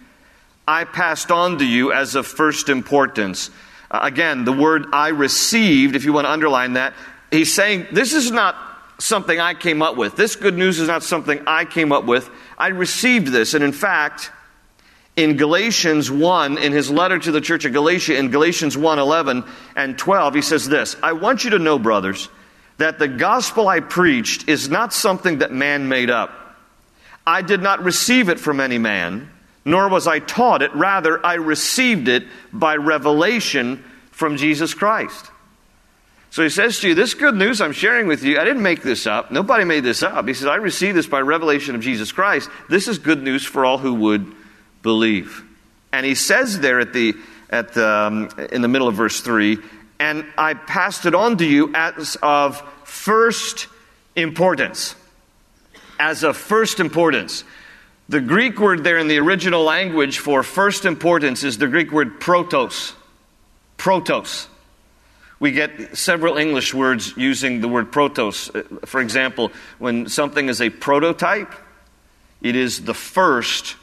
I 0.66 0.84
passed 0.84 1.30
on 1.30 1.58
to 1.58 1.64
you 1.64 1.92
as 1.92 2.14
of 2.14 2.26
first 2.26 2.68
importance. 2.68 3.50
Uh, 3.90 4.00
again, 4.02 4.44
the 4.44 4.52
word 4.52 4.86
I 4.92 5.08
received, 5.08 5.94
if 5.94 6.04
you 6.04 6.12
want 6.12 6.26
to 6.26 6.30
underline 6.30 6.72
that, 6.74 6.94
he's 7.30 7.54
saying, 7.54 7.86
This 7.92 8.12
is 8.12 8.30
not 8.30 8.56
something 8.98 9.38
I 9.38 9.54
came 9.54 9.82
up 9.82 9.96
with. 9.96 10.16
This 10.16 10.36
good 10.36 10.56
news 10.56 10.78
is 10.78 10.88
not 10.88 11.02
something 11.02 11.40
I 11.46 11.64
came 11.64 11.92
up 11.92 12.04
with. 12.04 12.28
I 12.58 12.68
received 12.68 13.28
this. 13.28 13.54
And 13.54 13.62
in 13.62 13.72
fact, 13.72 14.30
in 15.16 15.36
Galatians 15.36 16.10
1, 16.10 16.58
in 16.58 16.72
his 16.72 16.90
letter 16.90 17.18
to 17.18 17.32
the 17.32 17.40
church 17.40 17.64
of 17.64 17.72
Galatia, 17.72 18.16
in 18.16 18.30
Galatians 18.30 18.76
1 18.76 18.98
11 18.98 19.44
and 19.74 19.98
12, 19.98 20.34
he 20.34 20.42
says 20.42 20.68
this 20.68 20.96
I 21.02 21.12
want 21.12 21.44
you 21.44 21.50
to 21.50 21.58
know, 21.58 21.78
brothers, 21.78 22.28
that 22.78 22.98
the 22.98 23.08
gospel 23.08 23.68
I 23.68 23.80
preached 23.80 24.48
is 24.48 24.68
not 24.68 24.92
something 24.92 25.38
that 25.38 25.52
man 25.52 25.88
made 25.88 26.10
up. 26.10 26.32
I 27.26 27.42
did 27.42 27.62
not 27.62 27.82
receive 27.82 28.28
it 28.28 28.38
from 28.38 28.60
any 28.60 28.78
man, 28.78 29.30
nor 29.66 29.88
was 29.88 30.06
I 30.06 30.20
taught 30.20 30.62
it. 30.62 30.72
Rather, 30.74 31.24
I 31.26 31.34
received 31.34 32.08
it 32.08 32.26
by 32.52 32.76
revelation 32.76 33.84
from 34.12 34.36
Jesus 34.36 34.72
Christ. 34.72 35.30
So 36.30 36.44
he 36.44 36.48
says 36.48 36.78
to 36.80 36.88
you, 36.88 36.94
This 36.94 37.14
good 37.14 37.34
news 37.34 37.60
I'm 37.60 37.72
sharing 37.72 38.06
with 38.06 38.22
you, 38.22 38.38
I 38.38 38.44
didn't 38.44 38.62
make 38.62 38.82
this 38.82 39.08
up. 39.08 39.32
Nobody 39.32 39.64
made 39.64 39.82
this 39.82 40.04
up. 40.04 40.26
He 40.28 40.34
says, 40.34 40.46
I 40.46 40.54
received 40.56 40.96
this 40.96 41.08
by 41.08 41.20
revelation 41.20 41.74
of 41.74 41.80
Jesus 41.80 42.12
Christ. 42.12 42.48
This 42.70 42.86
is 42.86 42.98
good 42.98 43.22
news 43.22 43.44
for 43.44 43.64
all 43.64 43.76
who 43.76 43.94
would 43.94 44.32
believe. 44.82 45.42
And 45.92 46.06
he 46.06 46.14
says 46.14 46.60
there 46.60 46.78
at 46.78 46.92
the, 46.92 47.14
at 47.50 47.72
the, 47.72 47.88
um, 47.88 48.28
in 48.52 48.62
the 48.62 48.68
middle 48.68 48.86
of 48.86 48.94
verse 48.94 49.20
3, 49.20 49.58
and 49.98 50.24
I 50.38 50.54
passed 50.54 51.06
it 51.06 51.14
on 51.14 51.38
to 51.38 51.44
you 51.44 51.72
as 51.74 52.16
of 52.22 52.60
first 52.84 53.66
importance. 54.14 54.94
As 55.98 56.22
of 56.22 56.36
first 56.36 56.78
importance. 56.78 57.42
The 58.08 58.20
Greek 58.20 58.60
word 58.60 58.84
there 58.84 58.98
in 58.98 59.08
the 59.08 59.18
original 59.18 59.64
language 59.64 60.20
for 60.20 60.44
first 60.44 60.84
importance 60.84 61.42
is 61.42 61.58
the 61.58 61.66
Greek 61.66 61.90
word 61.90 62.20
protos. 62.20 62.92
Protos. 63.78 64.46
We 65.40 65.50
get 65.50 65.96
several 65.96 66.36
English 66.36 66.72
words 66.72 67.14
using 67.16 67.60
the 67.60 67.68
word 67.68 67.90
protos. 67.90 68.54
Uh, 68.54 68.86
for 68.86 69.00
example, 69.00 69.50
when 69.78 70.08
something 70.08 70.48
is 70.48 70.62
a 70.62 70.70
prototype, 70.70 71.52
it 72.40 72.54
is 72.54 72.84
the 72.84 72.94
first 72.94 73.76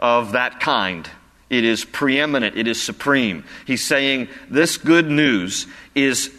of 0.00 0.32
that 0.32 0.58
kind. 0.60 1.08
It 1.50 1.64
is 1.64 1.84
preeminent, 1.84 2.56
it 2.56 2.66
is 2.66 2.82
supreme. 2.82 3.44
He's 3.66 3.84
saying 3.84 4.28
this 4.50 4.78
good 4.78 5.08
news 5.08 5.66
is 5.94 6.32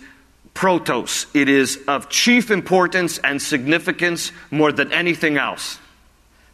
protos, 0.54 1.28
it 1.34 1.48
is 1.48 1.80
of 1.88 2.10
chief 2.10 2.52
importance 2.52 3.20
and 3.20 3.42
significance 3.42 4.32
more 4.50 4.72
than 4.72 4.92
anything 4.92 5.38
else. 5.38 5.78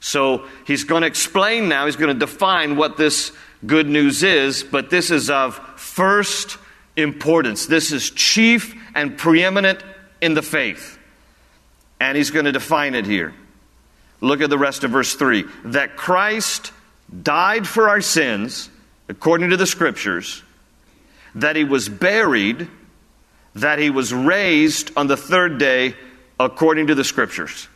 So 0.03 0.43
he's 0.67 0.83
going 0.83 1.03
to 1.03 1.07
explain 1.07 1.69
now, 1.69 1.85
he's 1.85 1.95
going 1.95 2.13
to 2.13 2.19
define 2.19 2.75
what 2.75 2.97
this 2.97 3.31
good 3.65 3.87
news 3.87 4.21
is, 4.21 4.61
but 4.61 4.89
this 4.89 5.09
is 5.09 5.29
of 5.29 5.55
first 5.79 6.57
importance. 6.97 7.67
This 7.67 7.93
is 7.93 8.09
chief 8.09 8.75
and 8.95 9.17
preeminent 9.17 9.81
in 10.19 10.33
the 10.33 10.41
faith. 10.41 10.99
And 12.01 12.17
he's 12.17 12.31
going 12.31 12.43
to 12.43 12.51
define 12.51 12.95
it 12.95 13.05
here. 13.05 13.33
Look 14.19 14.41
at 14.41 14.49
the 14.49 14.57
rest 14.57 14.83
of 14.83 14.91
verse 14.91 15.15
3 15.15 15.45
that 15.67 15.95
Christ 15.95 16.73
died 17.21 17.65
for 17.65 17.87
our 17.87 18.01
sins, 18.01 18.69
according 19.07 19.51
to 19.51 19.57
the 19.57 19.65
scriptures, 19.65 20.43
that 21.35 21.55
he 21.55 21.63
was 21.63 21.87
buried, 21.87 22.67
that 23.55 23.79
he 23.79 23.89
was 23.89 24.13
raised 24.13 24.91
on 24.97 25.07
the 25.07 25.15
third 25.15 25.57
day, 25.59 25.95
according 26.41 26.87
to 26.87 26.95
the 26.95 27.05
scriptures. 27.05 27.69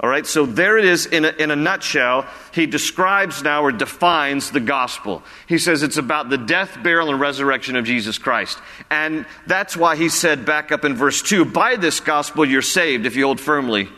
All 0.00 0.08
right, 0.08 0.24
so 0.24 0.46
there 0.46 0.78
it 0.78 0.84
is 0.84 1.06
in 1.06 1.24
a, 1.24 1.30
in 1.30 1.50
a 1.50 1.56
nutshell. 1.56 2.24
He 2.54 2.66
describes 2.66 3.42
now 3.42 3.64
or 3.64 3.72
defines 3.72 4.52
the 4.52 4.60
gospel. 4.60 5.24
He 5.48 5.58
says 5.58 5.82
it's 5.82 5.96
about 5.96 6.30
the 6.30 6.38
death, 6.38 6.78
burial, 6.84 7.10
and 7.10 7.18
resurrection 7.18 7.74
of 7.74 7.84
Jesus 7.84 8.16
Christ. 8.16 8.58
And 8.90 9.26
that's 9.48 9.76
why 9.76 9.96
he 9.96 10.08
said 10.08 10.46
back 10.46 10.70
up 10.70 10.84
in 10.84 10.94
verse 10.94 11.20
2 11.20 11.44
by 11.46 11.74
this 11.74 11.98
gospel 11.98 12.44
you're 12.44 12.62
saved 12.62 13.06
if 13.06 13.16
you 13.16 13.24
hold 13.24 13.40
firmly 13.40 13.88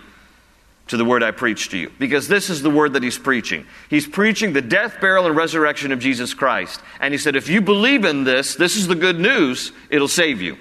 to 0.88 0.96
the 0.96 1.04
word 1.04 1.22
I 1.22 1.32
preach 1.32 1.68
to 1.68 1.78
you. 1.78 1.92
Because 1.98 2.28
this 2.28 2.48
is 2.48 2.62
the 2.62 2.70
word 2.70 2.94
that 2.94 3.02
he's 3.02 3.18
preaching. 3.18 3.66
He's 3.90 4.06
preaching 4.06 4.54
the 4.54 4.62
death, 4.62 5.02
burial, 5.02 5.26
and 5.26 5.36
resurrection 5.36 5.92
of 5.92 5.98
Jesus 5.98 6.32
Christ. 6.32 6.80
And 6.98 7.12
he 7.12 7.18
said, 7.18 7.36
if 7.36 7.50
you 7.50 7.60
believe 7.60 8.06
in 8.06 8.24
this, 8.24 8.54
this 8.54 8.74
is 8.74 8.88
the 8.88 8.94
good 8.94 9.20
news, 9.20 9.70
it'll 9.90 10.08
save 10.08 10.40
you. 10.40 10.56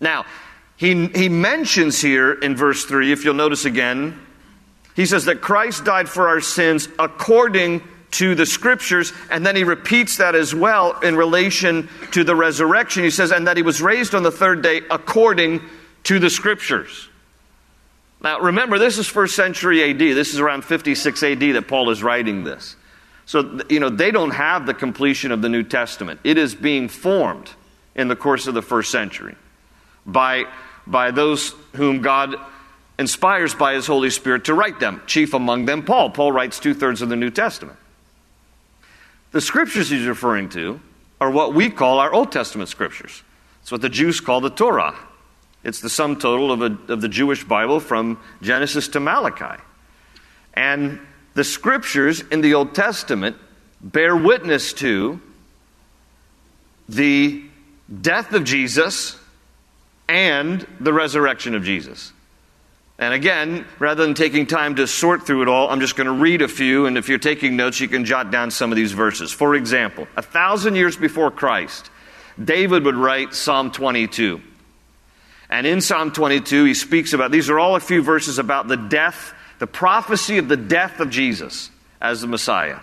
Now, 0.00 0.24
he, 0.80 1.08
he 1.08 1.28
mentions 1.28 2.00
here 2.00 2.32
in 2.32 2.56
verse 2.56 2.86
3, 2.86 3.12
if 3.12 3.22
you'll 3.22 3.34
notice 3.34 3.66
again, 3.66 4.18
he 4.96 5.04
says 5.04 5.26
that 5.26 5.42
Christ 5.42 5.84
died 5.84 6.08
for 6.08 6.26
our 6.26 6.40
sins 6.40 6.88
according 6.98 7.82
to 8.12 8.34
the 8.34 8.46
scriptures, 8.46 9.12
and 9.30 9.44
then 9.44 9.56
he 9.56 9.62
repeats 9.62 10.16
that 10.16 10.34
as 10.34 10.54
well 10.54 10.98
in 11.00 11.16
relation 11.16 11.90
to 12.12 12.24
the 12.24 12.34
resurrection. 12.34 13.04
He 13.04 13.10
says, 13.10 13.30
and 13.30 13.46
that 13.46 13.58
he 13.58 13.62
was 13.62 13.82
raised 13.82 14.14
on 14.14 14.22
the 14.22 14.30
third 14.30 14.62
day 14.62 14.80
according 14.90 15.60
to 16.04 16.18
the 16.18 16.30
scriptures. 16.30 17.10
Now, 18.22 18.40
remember, 18.40 18.78
this 18.78 18.96
is 18.96 19.06
first 19.06 19.36
century 19.36 19.82
AD. 19.90 19.98
This 19.98 20.32
is 20.32 20.40
around 20.40 20.64
56 20.64 21.22
AD 21.22 21.40
that 21.40 21.68
Paul 21.68 21.90
is 21.90 22.02
writing 22.02 22.42
this. 22.42 22.74
So, 23.26 23.60
you 23.68 23.80
know, 23.80 23.90
they 23.90 24.12
don't 24.12 24.30
have 24.30 24.64
the 24.64 24.72
completion 24.72 25.30
of 25.30 25.42
the 25.42 25.50
New 25.50 25.62
Testament. 25.62 26.20
It 26.24 26.38
is 26.38 26.54
being 26.54 26.88
formed 26.88 27.50
in 27.94 28.08
the 28.08 28.16
course 28.16 28.46
of 28.46 28.54
the 28.54 28.62
first 28.62 28.90
century 28.90 29.36
by 30.06 30.46
by 30.86 31.10
those 31.10 31.54
whom 31.76 32.00
God 32.00 32.36
inspires 32.98 33.54
by 33.54 33.74
his 33.74 33.86
Holy 33.86 34.10
Spirit 34.10 34.44
to 34.44 34.54
write 34.54 34.78
them, 34.80 35.02
chief 35.06 35.32
among 35.32 35.64
them 35.64 35.82
Paul. 35.84 36.10
Paul 36.10 36.32
writes 36.32 36.58
two 36.58 36.74
thirds 36.74 37.02
of 37.02 37.08
the 37.08 37.16
New 37.16 37.30
Testament. 37.30 37.78
The 39.32 39.40
scriptures 39.40 39.90
he's 39.90 40.06
referring 40.06 40.48
to 40.50 40.80
are 41.20 41.30
what 41.30 41.54
we 41.54 41.70
call 41.70 41.98
our 41.98 42.12
Old 42.12 42.32
Testament 42.32 42.68
scriptures. 42.68 43.22
It's 43.62 43.70
what 43.70 43.80
the 43.80 43.88
Jews 43.88 44.20
call 44.20 44.40
the 44.40 44.50
Torah. 44.50 44.94
It's 45.62 45.80
the 45.80 45.90
sum 45.90 46.18
total 46.18 46.52
of, 46.52 46.62
a, 46.62 46.92
of 46.92 47.00
the 47.00 47.08
Jewish 47.08 47.44
Bible 47.44 47.80
from 47.80 48.18
Genesis 48.42 48.88
to 48.88 49.00
Malachi. 49.00 49.62
And 50.54 50.98
the 51.34 51.44
scriptures 51.44 52.22
in 52.30 52.40
the 52.40 52.54
Old 52.54 52.74
Testament 52.74 53.36
bear 53.80 54.16
witness 54.16 54.72
to 54.74 55.20
the 56.88 57.44
death 58.00 58.32
of 58.32 58.44
Jesus 58.44 59.16
and 60.10 60.66
the 60.80 60.92
resurrection 60.92 61.54
of 61.54 61.62
Jesus. 61.62 62.12
And 62.98 63.14
again, 63.14 63.64
rather 63.78 64.04
than 64.04 64.14
taking 64.14 64.46
time 64.46 64.74
to 64.74 64.86
sort 64.86 65.24
through 65.24 65.42
it 65.42 65.48
all, 65.48 65.70
I'm 65.70 65.80
just 65.80 65.96
going 65.96 66.08
to 66.08 66.12
read 66.12 66.42
a 66.42 66.48
few, 66.48 66.86
and 66.86 66.98
if 66.98 67.08
you're 67.08 67.18
taking 67.18 67.56
notes, 67.56 67.80
you 67.80 67.88
can 67.88 68.04
jot 68.04 68.30
down 68.30 68.50
some 68.50 68.72
of 68.72 68.76
these 68.76 68.92
verses. 68.92 69.32
For 69.32 69.54
example, 69.54 70.08
a 70.16 70.22
thousand 70.22 70.74
years 70.74 70.96
before 70.96 71.30
Christ, 71.30 71.90
David 72.42 72.84
would 72.84 72.96
write 72.96 73.34
Psalm 73.34 73.70
22. 73.70 74.42
And 75.48 75.66
in 75.66 75.80
Psalm 75.80 76.10
22, 76.10 76.64
he 76.64 76.74
speaks 76.74 77.12
about 77.12 77.30
these 77.30 77.48
are 77.48 77.58
all 77.58 77.76
a 77.76 77.80
few 77.80 78.02
verses 78.02 78.38
about 78.38 78.66
the 78.66 78.76
death, 78.76 79.32
the 79.60 79.66
prophecy 79.66 80.38
of 80.38 80.48
the 80.48 80.56
death 80.56 80.98
of 81.00 81.08
Jesus 81.08 81.70
as 82.00 82.20
the 82.20 82.26
Messiah. 82.26 82.80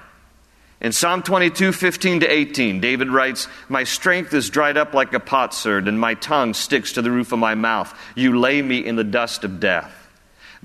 In 0.79 0.91
Psalm 0.91 1.23
22, 1.23 1.71
15 1.71 2.19
to 2.19 2.27
18, 2.27 2.79
David 2.79 3.09
writes, 3.09 3.47
My 3.67 3.83
strength 3.83 4.33
is 4.33 4.51
dried 4.51 4.77
up 4.77 4.93
like 4.93 5.13
a 5.13 5.19
potsherd, 5.19 5.87
and 5.87 5.99
my 5.99 6.13
tongue 6.13 6.53
sticks 6.53 6.93
to 6.93 7.01
the 7.01 7.09
roof 7.09 7.31
of 7.31 7.39
my 7.39 7.55
mouth. 7.55 7.97
You 8.15 8.39
lay 8.39 8.61
me 8.61 8.85
in 8.85 8.95
the 8.95 9.03
dust 9.03 9.43
of 9.43 9.59
death. 9.59 9.93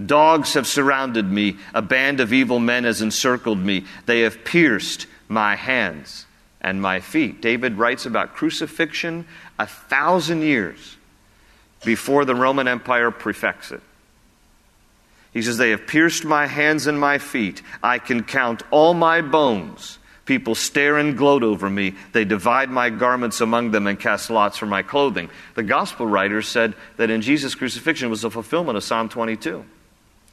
Dogs 0.05 0.55
have 0.55 0.67
surrounded 0.67 1.25
me. 1.31 1.57
A 1.73 1.83
band 1.83 2.21
of 2.21 2.33
evil 2.33 2.59
men 2.59 2.85
has 2.85 3.01
encircled 3.01 3.59
me. 3.59 3.87
They 4.05 4.21
have 4.21 4.45
pierced 4.45 5.07
my 5.29 5.55
hands 5.55 6.27
and 6.61 6.81
my 6.81 7.01
feet. 7.01 7.41
David 7.41 7.79
writes 7.79 8.05
about 8.05 8.35
crucifixion 8.35 9.27
a 9.59 9.67
thousand 9.67 10.43
years 10.43 10.97
before 11.85 12.25
the 12.25 12.35
Roman 12.35 12.69
Empire 12.69 13.11
prefects 13.11 13.73
it. 13.73 13.81
He 15.33 15.41
says, 15.43 15.57
They 15.57 15.71
have 15.71 15.87
pierced 15.87 16.25
my 16.25 16.47
hands 16.47 16.87
and 16.87 17.01
my 17.01 17.19
feet. 17.19 17.63
I 17.83 17.99
can 17.99 18.25
count 18.25 18.63
all 18.71 18.93
my 18.93 19.23
bones. 19.23 19.99
People 20.25 20.55
stare 20.55 20.99
and 20.99 21.17
gloat 21.17 21.43
over 21.43 21.69
me. 21.69 21.95
They 22.13 22.25
divide 22.25 22.71
my 22.71 22.91
garments 22.91 23.41
among 23.41 23.73
them 23.73 23.87
and 23.87 23.99
cast 23.99 24.31
lots 24.31 24.57
for 24.57 24.67
my 24.67 24.83
clothing. 24.83 25.31
The 25.55 25.65
gospel 25.65 26.07
writers 26.07 26.47
said 26.47 26.75
that 26.97 27.11
in 27.11 27.23
Jesus' 27.23 27.57
crucifixion 27.57 28.09
was 28.09 28.23
a 28.23 28.31
fulfillment 28.31 28.77
of 28.77 28.85
Psalm 28.85 29.09
22 29.09 29.65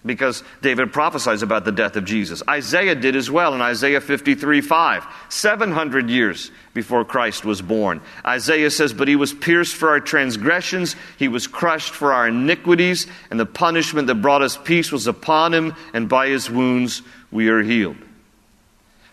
because 0.05 0.43
David 0.61 0.93
prophesies 0.93 1.41
about 1.41 1.65
the 1.65 1.71
death 1.71 1.95
of 1.95 2.05
Jesus. 2.05 2.41
Isaiah 2.47 2.95
did 2.95 3.15
as 3.15 3.29
well 3.29 3.53
in 3.53 3.61
Isaiah 3.61 3.99
53 3.99 4.61
5, 4.61 5.05
700 5.27 6.09
years 6.09 6.51
before 6.73 7.03
Christ 7.03 7.43
was 7.43 7.61
born. 7.61 8.01
Isaiah 8.25 8.71
says, 8.71 8.93
But 8.93 9.07
he 9.07 9.17
was 9.17 9.33
pierced 9.33 9.75
for 9.75 9.89
our 9.89 9.99
transgressions, 9.99 10.95
he 11.17 11.27
was 11.27 11.47
crushed 11.47 11.93
for 11.93 12.13
our 12.13 12.27
iniquities, 12.27 13.07
and 13.29 13.39
the 13.39 13.45
punishment 13.45 14.07
that 14.07 14.15
brought 14.15 14.41
us 14.41 14.57
peace 14.57 14.91
was 14.91 15.07
upon 15.07 15.53
him, 15.53 15.75
and 15.93 16.07
by 16.07 16.27
his 16.27 16.49
wounds 16.49 17.01
we 17.31 17.49
are 17.49 17.61
healed. 17.61 17.97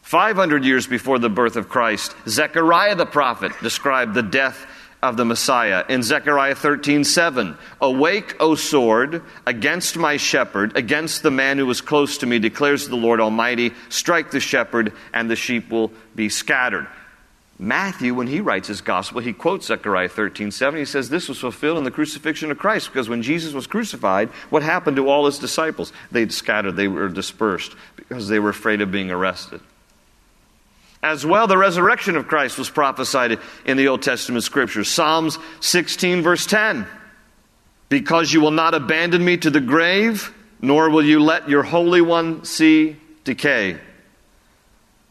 500 0.06 0.64
years 0.64 0.86
before 0.86 1.18
the 1.18 1.28
birth 1.28 1.56
of 1.56 1.68
Christ, 1.68 2.14
Zechariah 2.28 2.94
the 2.94 3.06
prophet 3.06 3.50
described 3.60 4.14
the 4.14 4.22
death 4.22 4.64
of 5.02 5.16
the 5.16 5.24
Messiah. 5.24 5.84
In 5.88 6.04
Zechariah 6.04 6.54
13, 6.54 7.02
7, 7.02 7.58
Awake, 7.80 8.36
O 8.38 8.54
sword, 8.54 9.24
against 9.46 9.96
my 9.96 10.16
shepherd, 10.16 10.76
against 10.76 11.24
the 11.24 11.32
man 11.32 11.58
who 11.58 11.66
was 11.66 11.80
close 11.80 12.18
to 12.18 12.26
me, 12.26 12.38
declares 12.38 12.86
the 12.86 12.94
Lord 12.94 13.18
Almighty. 13.18 13.72
Strike 13.88 14.30
the 14.30 14.38
shepherd, 14.38 14.92
and 15.12 15.28
the 15.28 15.34
sheep 15.34 15.70
will 15.72 15.90
be 16.14 16.28
scattered. 16.28 16.86
Matthew, 17.58 18.14
when 18.14 18.28
he 18.28 18.40
writes 18.40 18.68
his 18.68 18.82
gospel, 18.82 19.20
he 19.20 19.32
quotes 19.32 19.66
Zechariah 19.66 20.08
13, 20.08 20.52
7. 20.52 20.78
He 20.78 20.84
says 20.84 21.08
this 21.08 21.28
was 21.28 21.40
fulfilled 21.40 21.78
in 21.78 21.84
the 21.84 21.90
crucifixion 21.90 22.52
of 22.52 22.58
Christ, 22.58 22.92
because 22.92 23.08
when 23.08 23.22
Jesus 23.22 23.54
was 23.54 23.66
crucified, 23.66 24.28
what 24.50 24.62
happened 24.62 24.98
to 24.98 25.08
all 25.08 25.26
his 25.26 25.40
disciples? 25.40 25.92
They 26.12 26.28
scattered, 26.28 26.76
they 26.76 26.86
were 26.86 27.08
dispersed, 27.08 27.74
because 27.96 28.28
they 28.28 28.38
were 28.38 28.50
afraid 28.50 28.80
of 28.80 28.92
being 28.92 29.10
arrested. 29.10 29.60
As 31.02 31.24
well, 31.24 31.46
the 31.46 31.58
resurrection 31.58 32.16
of 32.16 32.26
Christ 32.26 32.58
was 32.58 32.70
prophesied 32.70 33.38
in 33.64 33.76
the 33.76 33.88
Old 33.88 34.02
Testament 34.02 34.44
scriptures. 34.44 34.88
Psalms 34.88 35.38
16, 35.60 36.22
verse 36.22 36.46
10. 36.46 36.86
Because 37.88 38.32
you 38.32 38.40
will 38.40 38.50
not 38.50 38.74
abandon 38.74 39.24
me 39.24 39.36
to 39.36 39.50
the 39.50 39.60
grave, 39.60 40.32
nor 40.60 40.90
will 40.90 41.04
you 41.04 41.20
let 41.20 41.48
your 41.48 41.62
Holy 41.62 42.00
One 42.00 42.44
see 42.44 42.96
decay. 43.24 43.78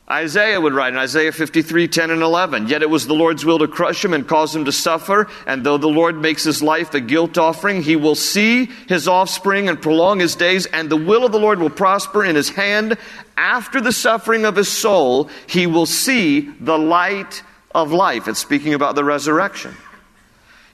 Isaiah 0.10 0.62
would 0.62 0.74
write 0.74 0.94
in 0.94 1.00
Isaiah 1.00 1.32
53, 1.32 1.88
10 1.88 2.12
and 2.12 2.22
11, 2.22 2.68
Yet 2.68 2.84
it 2.84 2.90
was 2.90 3.08
the 3.08 3.16
Lord's 3.16 3.44
will 3.44 3.58
to 3.58 3.68
crush 3.68 4.06
him 4.06 4.14
and 4.14 4.28
cause 4.28 4.56
him 4.56 4.66
to 4.66 4.72
suffer, 4.72 5.28
and 5.48 5.66
though 5.66 5.80
the 5.80 5.88
Lord 5.88 6.16
makes 6.16 6.44
his 6.44 6.62
life 6.62 6.94
a 6.94 7.02
guilt 7.02 7.40
offering, 7.40 7.82
he 7.82 7.96
will 7.96 8.14
see 8.14 8.68
his 8.88 9.08
offspring 9.08 9.68
and 9.68 9.82
prolong 9.82 10.20
his 10.20 10.36
days, 10.36 10.68
and 10.68 10.92
the 10.92 10.96
will 10.96 11.26
of 11.26 11.32
the 11.32 11.40
Lord 11.40 11.60
will 11.60 11.72
prosper 11.72 12.24
in 12.24 12.36
his 12.36 12.50
hand. 12.50 13.00
After 13.38 13.82
the 13.82 13.92
suffering 13.92 14.46
of 14.46 14.56
his 14.56 14.70
soul, 14.70 15.30
he 15.48 15.68
will 15.68 15.86
see 15.86 16.42
the 16.42 16.78
light 16.78 17.44
of 17.74 17.92
life. 17.92 18.28
It's 18.28 18.40
speaking 18.40 18.74
about 18.74 18.96
the 18.96 19.04
resurrection 19.04 19.76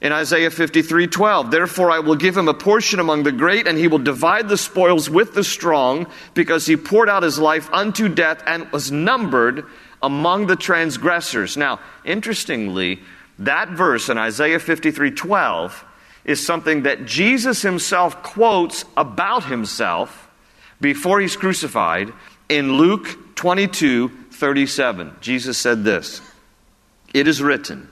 in 0.02 0.12
Isaiah 0.12 0.50
53 0.50 1.08
12. 1.08 1.52
Therefore, 1.52 1.92
I 1.92 2.00
will 2.00 2.16
give 2.16 2.36
him 2.36 2.48
a 2.48 2.54
portion 2.54 3.00
among 3.00 3.24
the 3.24 3.32
great, 3.32 3.68
and 3.68 3.78
he 3.78 3.88
will 3.88 4.00
divide 4.00 4.50
the 4.50 4.58
spoils 4.58 5.10
with 5.10 5.34
the 5.34 5.44
strong, 5.44 6.08
because 6.34 6.66
he 6.66 6.76
poured 6.76 7.08
out 7.08 7.24
his 7.24 7.40
life 7.40 7.72
unto 7.72 8.10
death 8.10 8.44
and 8.46 8.70
was 8.72 8.92
numbered 8.92 9.66
among 10.02 10.48
the 10.48 10.56
transgressors. 10.56 11.56
Now, 11.56 11.80
interestingly, 12.04 13.00
that 13.40 13.70
verse 13.70 14.10
in 14.10 14.18
Isaiah 14.18 14.60
53 14.60 15.12
12 15.12 15.86
is 16.26 16.46
something 16.46 16.84
that 16.84 17.06
Jesus 17.06 17.62
himself 17.62 18.22
quotes 18.22 18.86
about 18.98 19.46
himself 19.46 20.28
before 20.80 21.20
he's 21.20 21.36
crucified 21.36 22.12
in 22.52 22.74
Luke 22.74 23.36
22 23.36 24.10
37. 24.10 25.16
Jesus 25.22 25.58
said 25.58 25.84
this 25.84 26.22
It 27.14 27.28
is 27.28 27.42
written, 27.42 27.90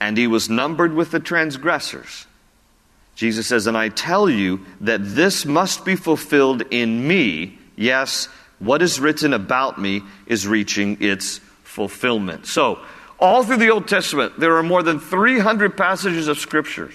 and 0.00 0.16
he 0.16 0.26
was 0.26 0.48
numbered 0.48 0.94
with 0.94 1.10
the 1.10 1.20
transgressors. 1.20 2.26
Jesus 3.16 3.46
says, 3.46 3.66
And 3.66 3.76
I 3.76 3.90
tell 3.90 4.30
you 4.30 4.64
that 4.80 5.00
this 5.02 5.44
must 5.44 5.84
be 5.84 5.96
fulfilled 5.96 6.62
in 6.70 7.06
me. 7.06 7.58
Yes, 7.76 8.26
what 8.60 8.80
is 8.80 9.00
written 9.00 9.32
about 9.34 9.80
me 9.80 10.02
is 10.26 10.46
reaching 10.46 11.02
its 11.02 11.38
fulfillment. 11.64 12.46
So, 12.46 12.78
all 13.18 13.42
through 13.44 13.58
the 13.58 13.70
Old 13.70 13.88
Testament, 13.88 14.38
there 14.38 14.56
are 14.56 14.62
more 14.62 14.82
than 14.82 15.00
300 15.00 15.76
passages 15.76 16.28
of 16.28 16.38
scriptures 16.38 16.94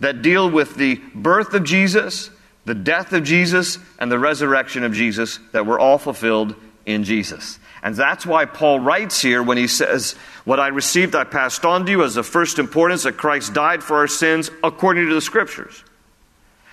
that 0.00 0.22
deal 0.22 0.50
with 0.50 0.74
the 0.74 0.96
birth 1.14 1.54
of 1.54 1.62
Jesus, 1.62 2.30
the 2.64 2.74
death 2.74 3.12
of 3.12 3.24
Jesus, 3.24 3.78
and 3.98 4.10
the 4.10 4.18
resurrection 4.18 4.84
of 4.84 4.92
Jesus 4.92 5.38
that 5.52 5.66
were 5.66 5.78
all 5.78 5.98
fulfilled 5.98 6.54
in 6.86 7.04
Jesus. 7.04 7.58
And 7.82 7.94
that's 7.94 8.24
why 8.24 8.46
Paul 8.46 8.80
writes 8.80 9.20
here 9.20 9.42
when 9.42 9.58
he 9.58 9.66
says, 9.66 10.12
What 10.44 10.58
I 10.58 10.68
received 10.68 11.14
I 11.14 11.24
passed 11.24 11.64
on 11.64 11.84
to 11.84 11.92
you 11.92 12.02
as 12.02 12.16
of 12.16 12.26
first 12.26 12.58
importance 12.58 13.02
that 13.02 13.18
Christ 13.18 13.52
died 13.52 13.82
for 13.82 13.96
our 13.98 14.08
sins 14.08 14.50
according 14.62 15.08
to 15.08 15.14
the 15.14 15.20
Scriptures, 15.20 15.84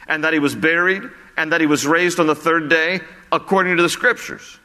and 0.07 0.23
that 0.23 0.33
he 0.33 0.39
was 0.39 0.55
buried, 0.55 1.03
and 1.35 1.51
that 1.51 1.59
he 1.61 1.67
was 1.67 1.85
raised 1.85 2.19
on 2.19 2.27
the 2.27 2.35
third 2.35 2.69
day 2.69 3.01
according 3.31 3.77
to 3.77 3.83
the 3.83 3.89
Scriptures. 3.89 4.59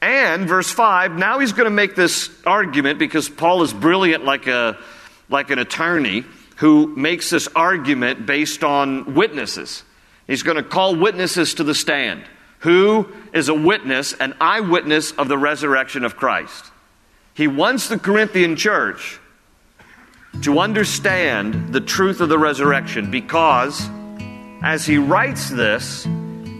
And 0.00 0.46
verse 0.46 0.70
5, 0.70 1.12
now 1.12 1.40
he's 1.40 1.52
going 1.52 1.64
to 1.66 1.70
make 1.70 1.96
this 1.96 2.30
argument 2.46 2.98
because 2.98 3.28
Paul 3.28 3.62
is 3.62 3.72
brilliant 3.72 4.24
like, 4.24 4.46
a, 4.46 4.78
like 5.28 5.50
an 5.50 5.58
attorney 5.58 6.24
who 6.56 6.86
makes 6.96 7.30
this 7.30 7.48
argument 7.54 8.26
based 8.26 8.62
on 8.62 9.14
witnesses. 9.14 9.82
He's 10.28 10.44
going 10.44 10.58
to 10.58 10.62
call 10.62 10.94
witnesses 10.94 11.54
to 11.54 11.64
the 11.64 11.74
stand 11.74 12.22
who 12.60 13.08
is 13.32 13.48
a 13.48 13.54
witness, 13.54 14.12
an 14.12 14.34
eyewitness 14.40 15.12
of 15.12 15.28
the 15.28 15.38
resurrection 15.38 16.04
of 16.04 16.16
Christ. 16.16 16.66
He 17.34 17.46
wants 17.46 17.88
the 17.88 17.98
Corinthian 17.98 18.56
church 18.56 19.20
to 20.42 20.58
understand 20.58 21.72
the 21.72 21.80
truth 21.80 22.20
of 22.20 22.28
the 22.28 22.38
resurrection 22.38 23.10
because, 23.10 23.88
as 24.62 24.84
he 24.84 24.98
writes 24.98 25.48
this, 25.48 26.06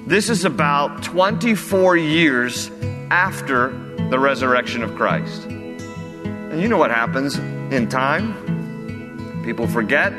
this 0.06 0.30
is 0.30 0.44
about 0.44 1.02
24 1.02 1.96
years 1.96 2.70
after 3.10 3.70
the 4.08 4.18
resurrection 4.18 4.82
of 4.82 4.94
Christ. 4.94 5.44
And 5.44 6.62
you 6.62 6.68
know 6.68 6.78
what 6.78 6.90
happens 6.90 7.36
in 7.36 7.88
time? 7.88 9.42
People 9.44 9.66
forget 9.66 10.12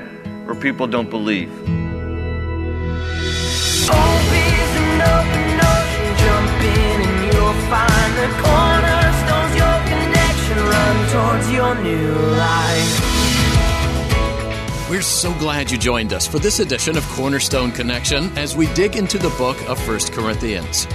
or 0.48 0.56
people 0.56 0.88
don't 0.88 1.10
believe. 1.10 1.50
We're 15.00 15.04
so 15.04 15.34
glad 15.36 15.72
you 15.72 15.78
joined 15.78 16.12
us 16.12 16.28
for 16.28 16.40
this 16.40 16.60
edition 16.60 16.98
of 16.98 17.08
Cornerstone 17.12 17.72
Connection 17.72 18.38
as 18.38 18.58
we 18.58 18.66
dig 18.74 18.98
into 18.98 19.18
the 19.18 19.30
book 19.38 19.58
of 19.70 19.80
1 19.88 19.98
Corinthians. 20.12 20.88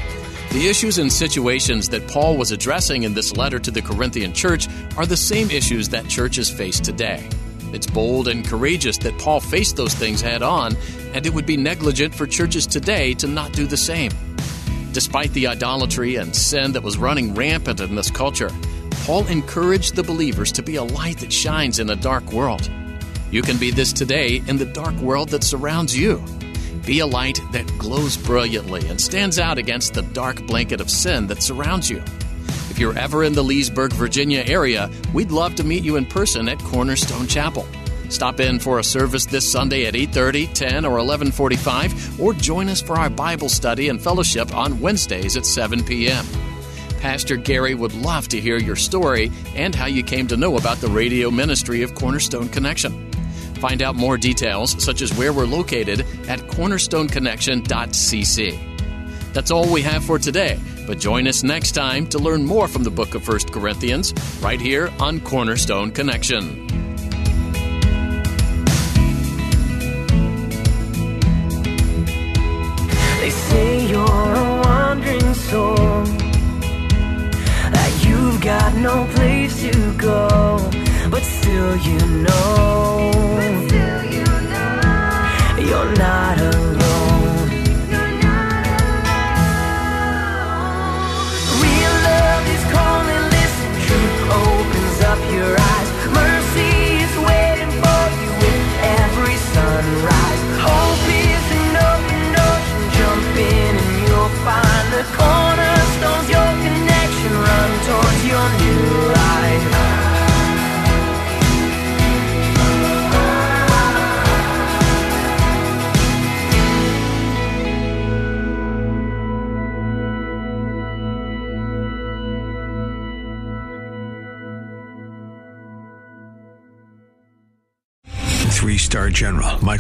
The 0.52 0.68
issues 0.68 0.98
and 0.98 1.10
situations 1.10 1.88
that 1.88 2.06
Paul 2.06 2.36
was 2.36 2.52
addressing 2.52 3.04
in 3.04 3.14
this 3.14 3.34
letter 3.34 3.58
to 3.58 3.70
the 3.70 3.80
Corinthian 3.80 4.34
church 4.34 4.68
are 4.98 5.06
the 5.06 5.16
same 5.16 5.50
issues 5.50 5.88
that 5.88 6.06
churches 6.06 6.50
face 6.50 6.78
today. 6.80 7.26
It's 7.72 7.86
bold 7.86 8.28
and 8.28 8.46
courageous 8.46 8.98
that 8.98 9.18
Paul 9.18 9.40
faced 9.40 9.76
those 9.76 9.94
things 9.94 10.20
head 10.20 10.42
on, 10.42 10.76
and 11.14 11.24
it 11.24 11.32
would 11.32 11.46
be 11.46 11.56
negligent 11.56 12.14
for 12.14 12.26
churches 12.26 12.66
today 12.66 13.14
to 13.14 13.26
not 13.26 13.54
do 13.54 13.66
the 13.66 13.78
same. 13.78 14.12
Despite 14.92 15.32
the 15.32 15.46
idolatry 15.46 16.16
and 16.16 16.36
sin 16.36 16.72
that 16.72 16.82
was 16.82 16.98
running 16.98 17.34
rampant 17.34 17.80
in 17.80 17.94
this 17.94 18.10
culture, 18.10 18.50
Paul 19.06 19.26
encouraged 19.28 19.96
the 19.96 20.02
believers 20.02 20.52
to 20.52 20.62
be 20.62 20.76
a 20.76 20.84
light 20.84 21.20
that 21.20 21.32
shines 21.32 21.78
in 21.78 21.88
a 21.88 21.96
dark 21.96 22.32
world. 22.32 22.70
You 23.35 23.42
can 23.42 23.57
be 23.57 23.73
this 23.73 23.92
today 23.92 24.40
in 24.47 24.59
the 24.59 24.64
dark 24.64 24.94
world 24.99 25.31
that 25.31 25.42
surrounds 25.42 25.99
you. 25.99 26.23
Be 26.87 27.01
a 27.01 27.07
light 27.07 27.40
that 27.51 27.66
glows 27.79 28.16
brilliantly 28.16 28.87
and 28.87 29.01
stands 29.01 29.40
out 29.40 29.59
against 29.59 29.92
the 29.92 30.03
dark 30.03 30.47
blanket 30.47 30.81
of 30.81 30.88
sin 30.88 31.27
that 31.27 31.42
surrounds 31.42 31.90
you. 31.90 32.01
If 32.70 32.79
you're 32.79 32.97
ever 32.97 33.25
in 33.25 33.33
the 33.33 33.42
Leesburg, 33.42 33.92
Virginia 33.94 34.44
area, 34.47 34.88
we'd 35.12 35.33
love 35.33 35.57
to 35.57 35.64
meet 35.64 35.83
you 35.83 35.97
in 35.97 36.07
person 36.07 36.49
at 36.49 36.61
Cornerstone 36.61 37.27
Chapel. 37.27 37.66
Stop 38.09 38.38
in 38.38 38.61
for 38.61 38.79
a 38.79 38.85
service 38.85 39.27
this 39.27 39.51
Sunday 39.51 39.87
at 39.87 39.97
8:30, 39.97 40.47
10, 40.55 40.85
or 40.85 40.99
11:45 40.99 42.20
or 42.20 42.35
join 42.35 42.68
us 42.68 42.81
for 42.81 42.97
our 42.97 43.11
Bible 43.11 43.49
study 43.49 43.88
and 43.88 44.01
fellowship 44.01 44.55
on 44.55 44.79
Wednesdays 44.79 45.37
at 45.37 45.44
7 45.44 45.83
p.m. 45.83 46.25
Pastor 47.01 47.35
Gary 47.35 47.75
would 47.75 47.94
love 47.94 48.29
to 48.29 48.40
hear 48.40 48.59
your 48.59 48.77
story 48.77 49.33
and 49.57 49.75
how 49.75 49.87
you 49.87 50.05
came 50.05 50.29
to 50.29 50.37
know 50.37 50.57
about 50.57 50.81
the 50.81 50.87
radio 50.87 51.33
ministry 51.33 51.83
of 51.83 51.97
Cornerstone 51.97 52.49
Connection. 52.49 53.11
Find 53.64 53.81
out 53.81 53.96
more 53.96 54.18
details, 54.18 54.77
such 54.85 55.00
as 55.00 55.16
where 55.16 55.33
we're 55.33 55.46
located, 55.46 56.00
at 56.29 56.40
cornerstoneconnection.cc. 56.40 59.33
That's 59.33 59.50
all 59.50 59.72
we 59.72 59.81
have 59.81 60.05
for 60.05 60.18
today, 60.18 60.61
but 60.87 60.98
join 60.98 61.27
us 61.27 61.42
next 61.42 61.72
time 61.72 62.07
to 62.09 62.18
learn 62.18 62.44
more 62.44 62.68
from 62.68 62.85
the 62.85 62.90
book 62.90 63.14
of 63.14 63.27
1 63.27 63.38
Corinthians 63.53 64.12
right 64.42 64.61
here 64.61 64.92
on 65.00 65.18
Cornerstone 65.18 65.92
Connection. 65.92 66.66
They 73.20 73.31
say 73.31 73.87
you're 73.87 74.05
a 74.05 74.61
wandering 74.62 75.33
soul. 75.33 76.05
That 77.72 78.05
you've 78.07 78.42
got 78.42 78.74
no 78.74 79.07
place 79.14 79.62
to 79.62 79.94
go. 79.96 80.84
But 81.14 81.22
still 81.22 81.77
you 81.77 81.98
know. 82.24 83.12
You're 85.57 85.94
not 85.96 86.40
alone. 86.40 86.84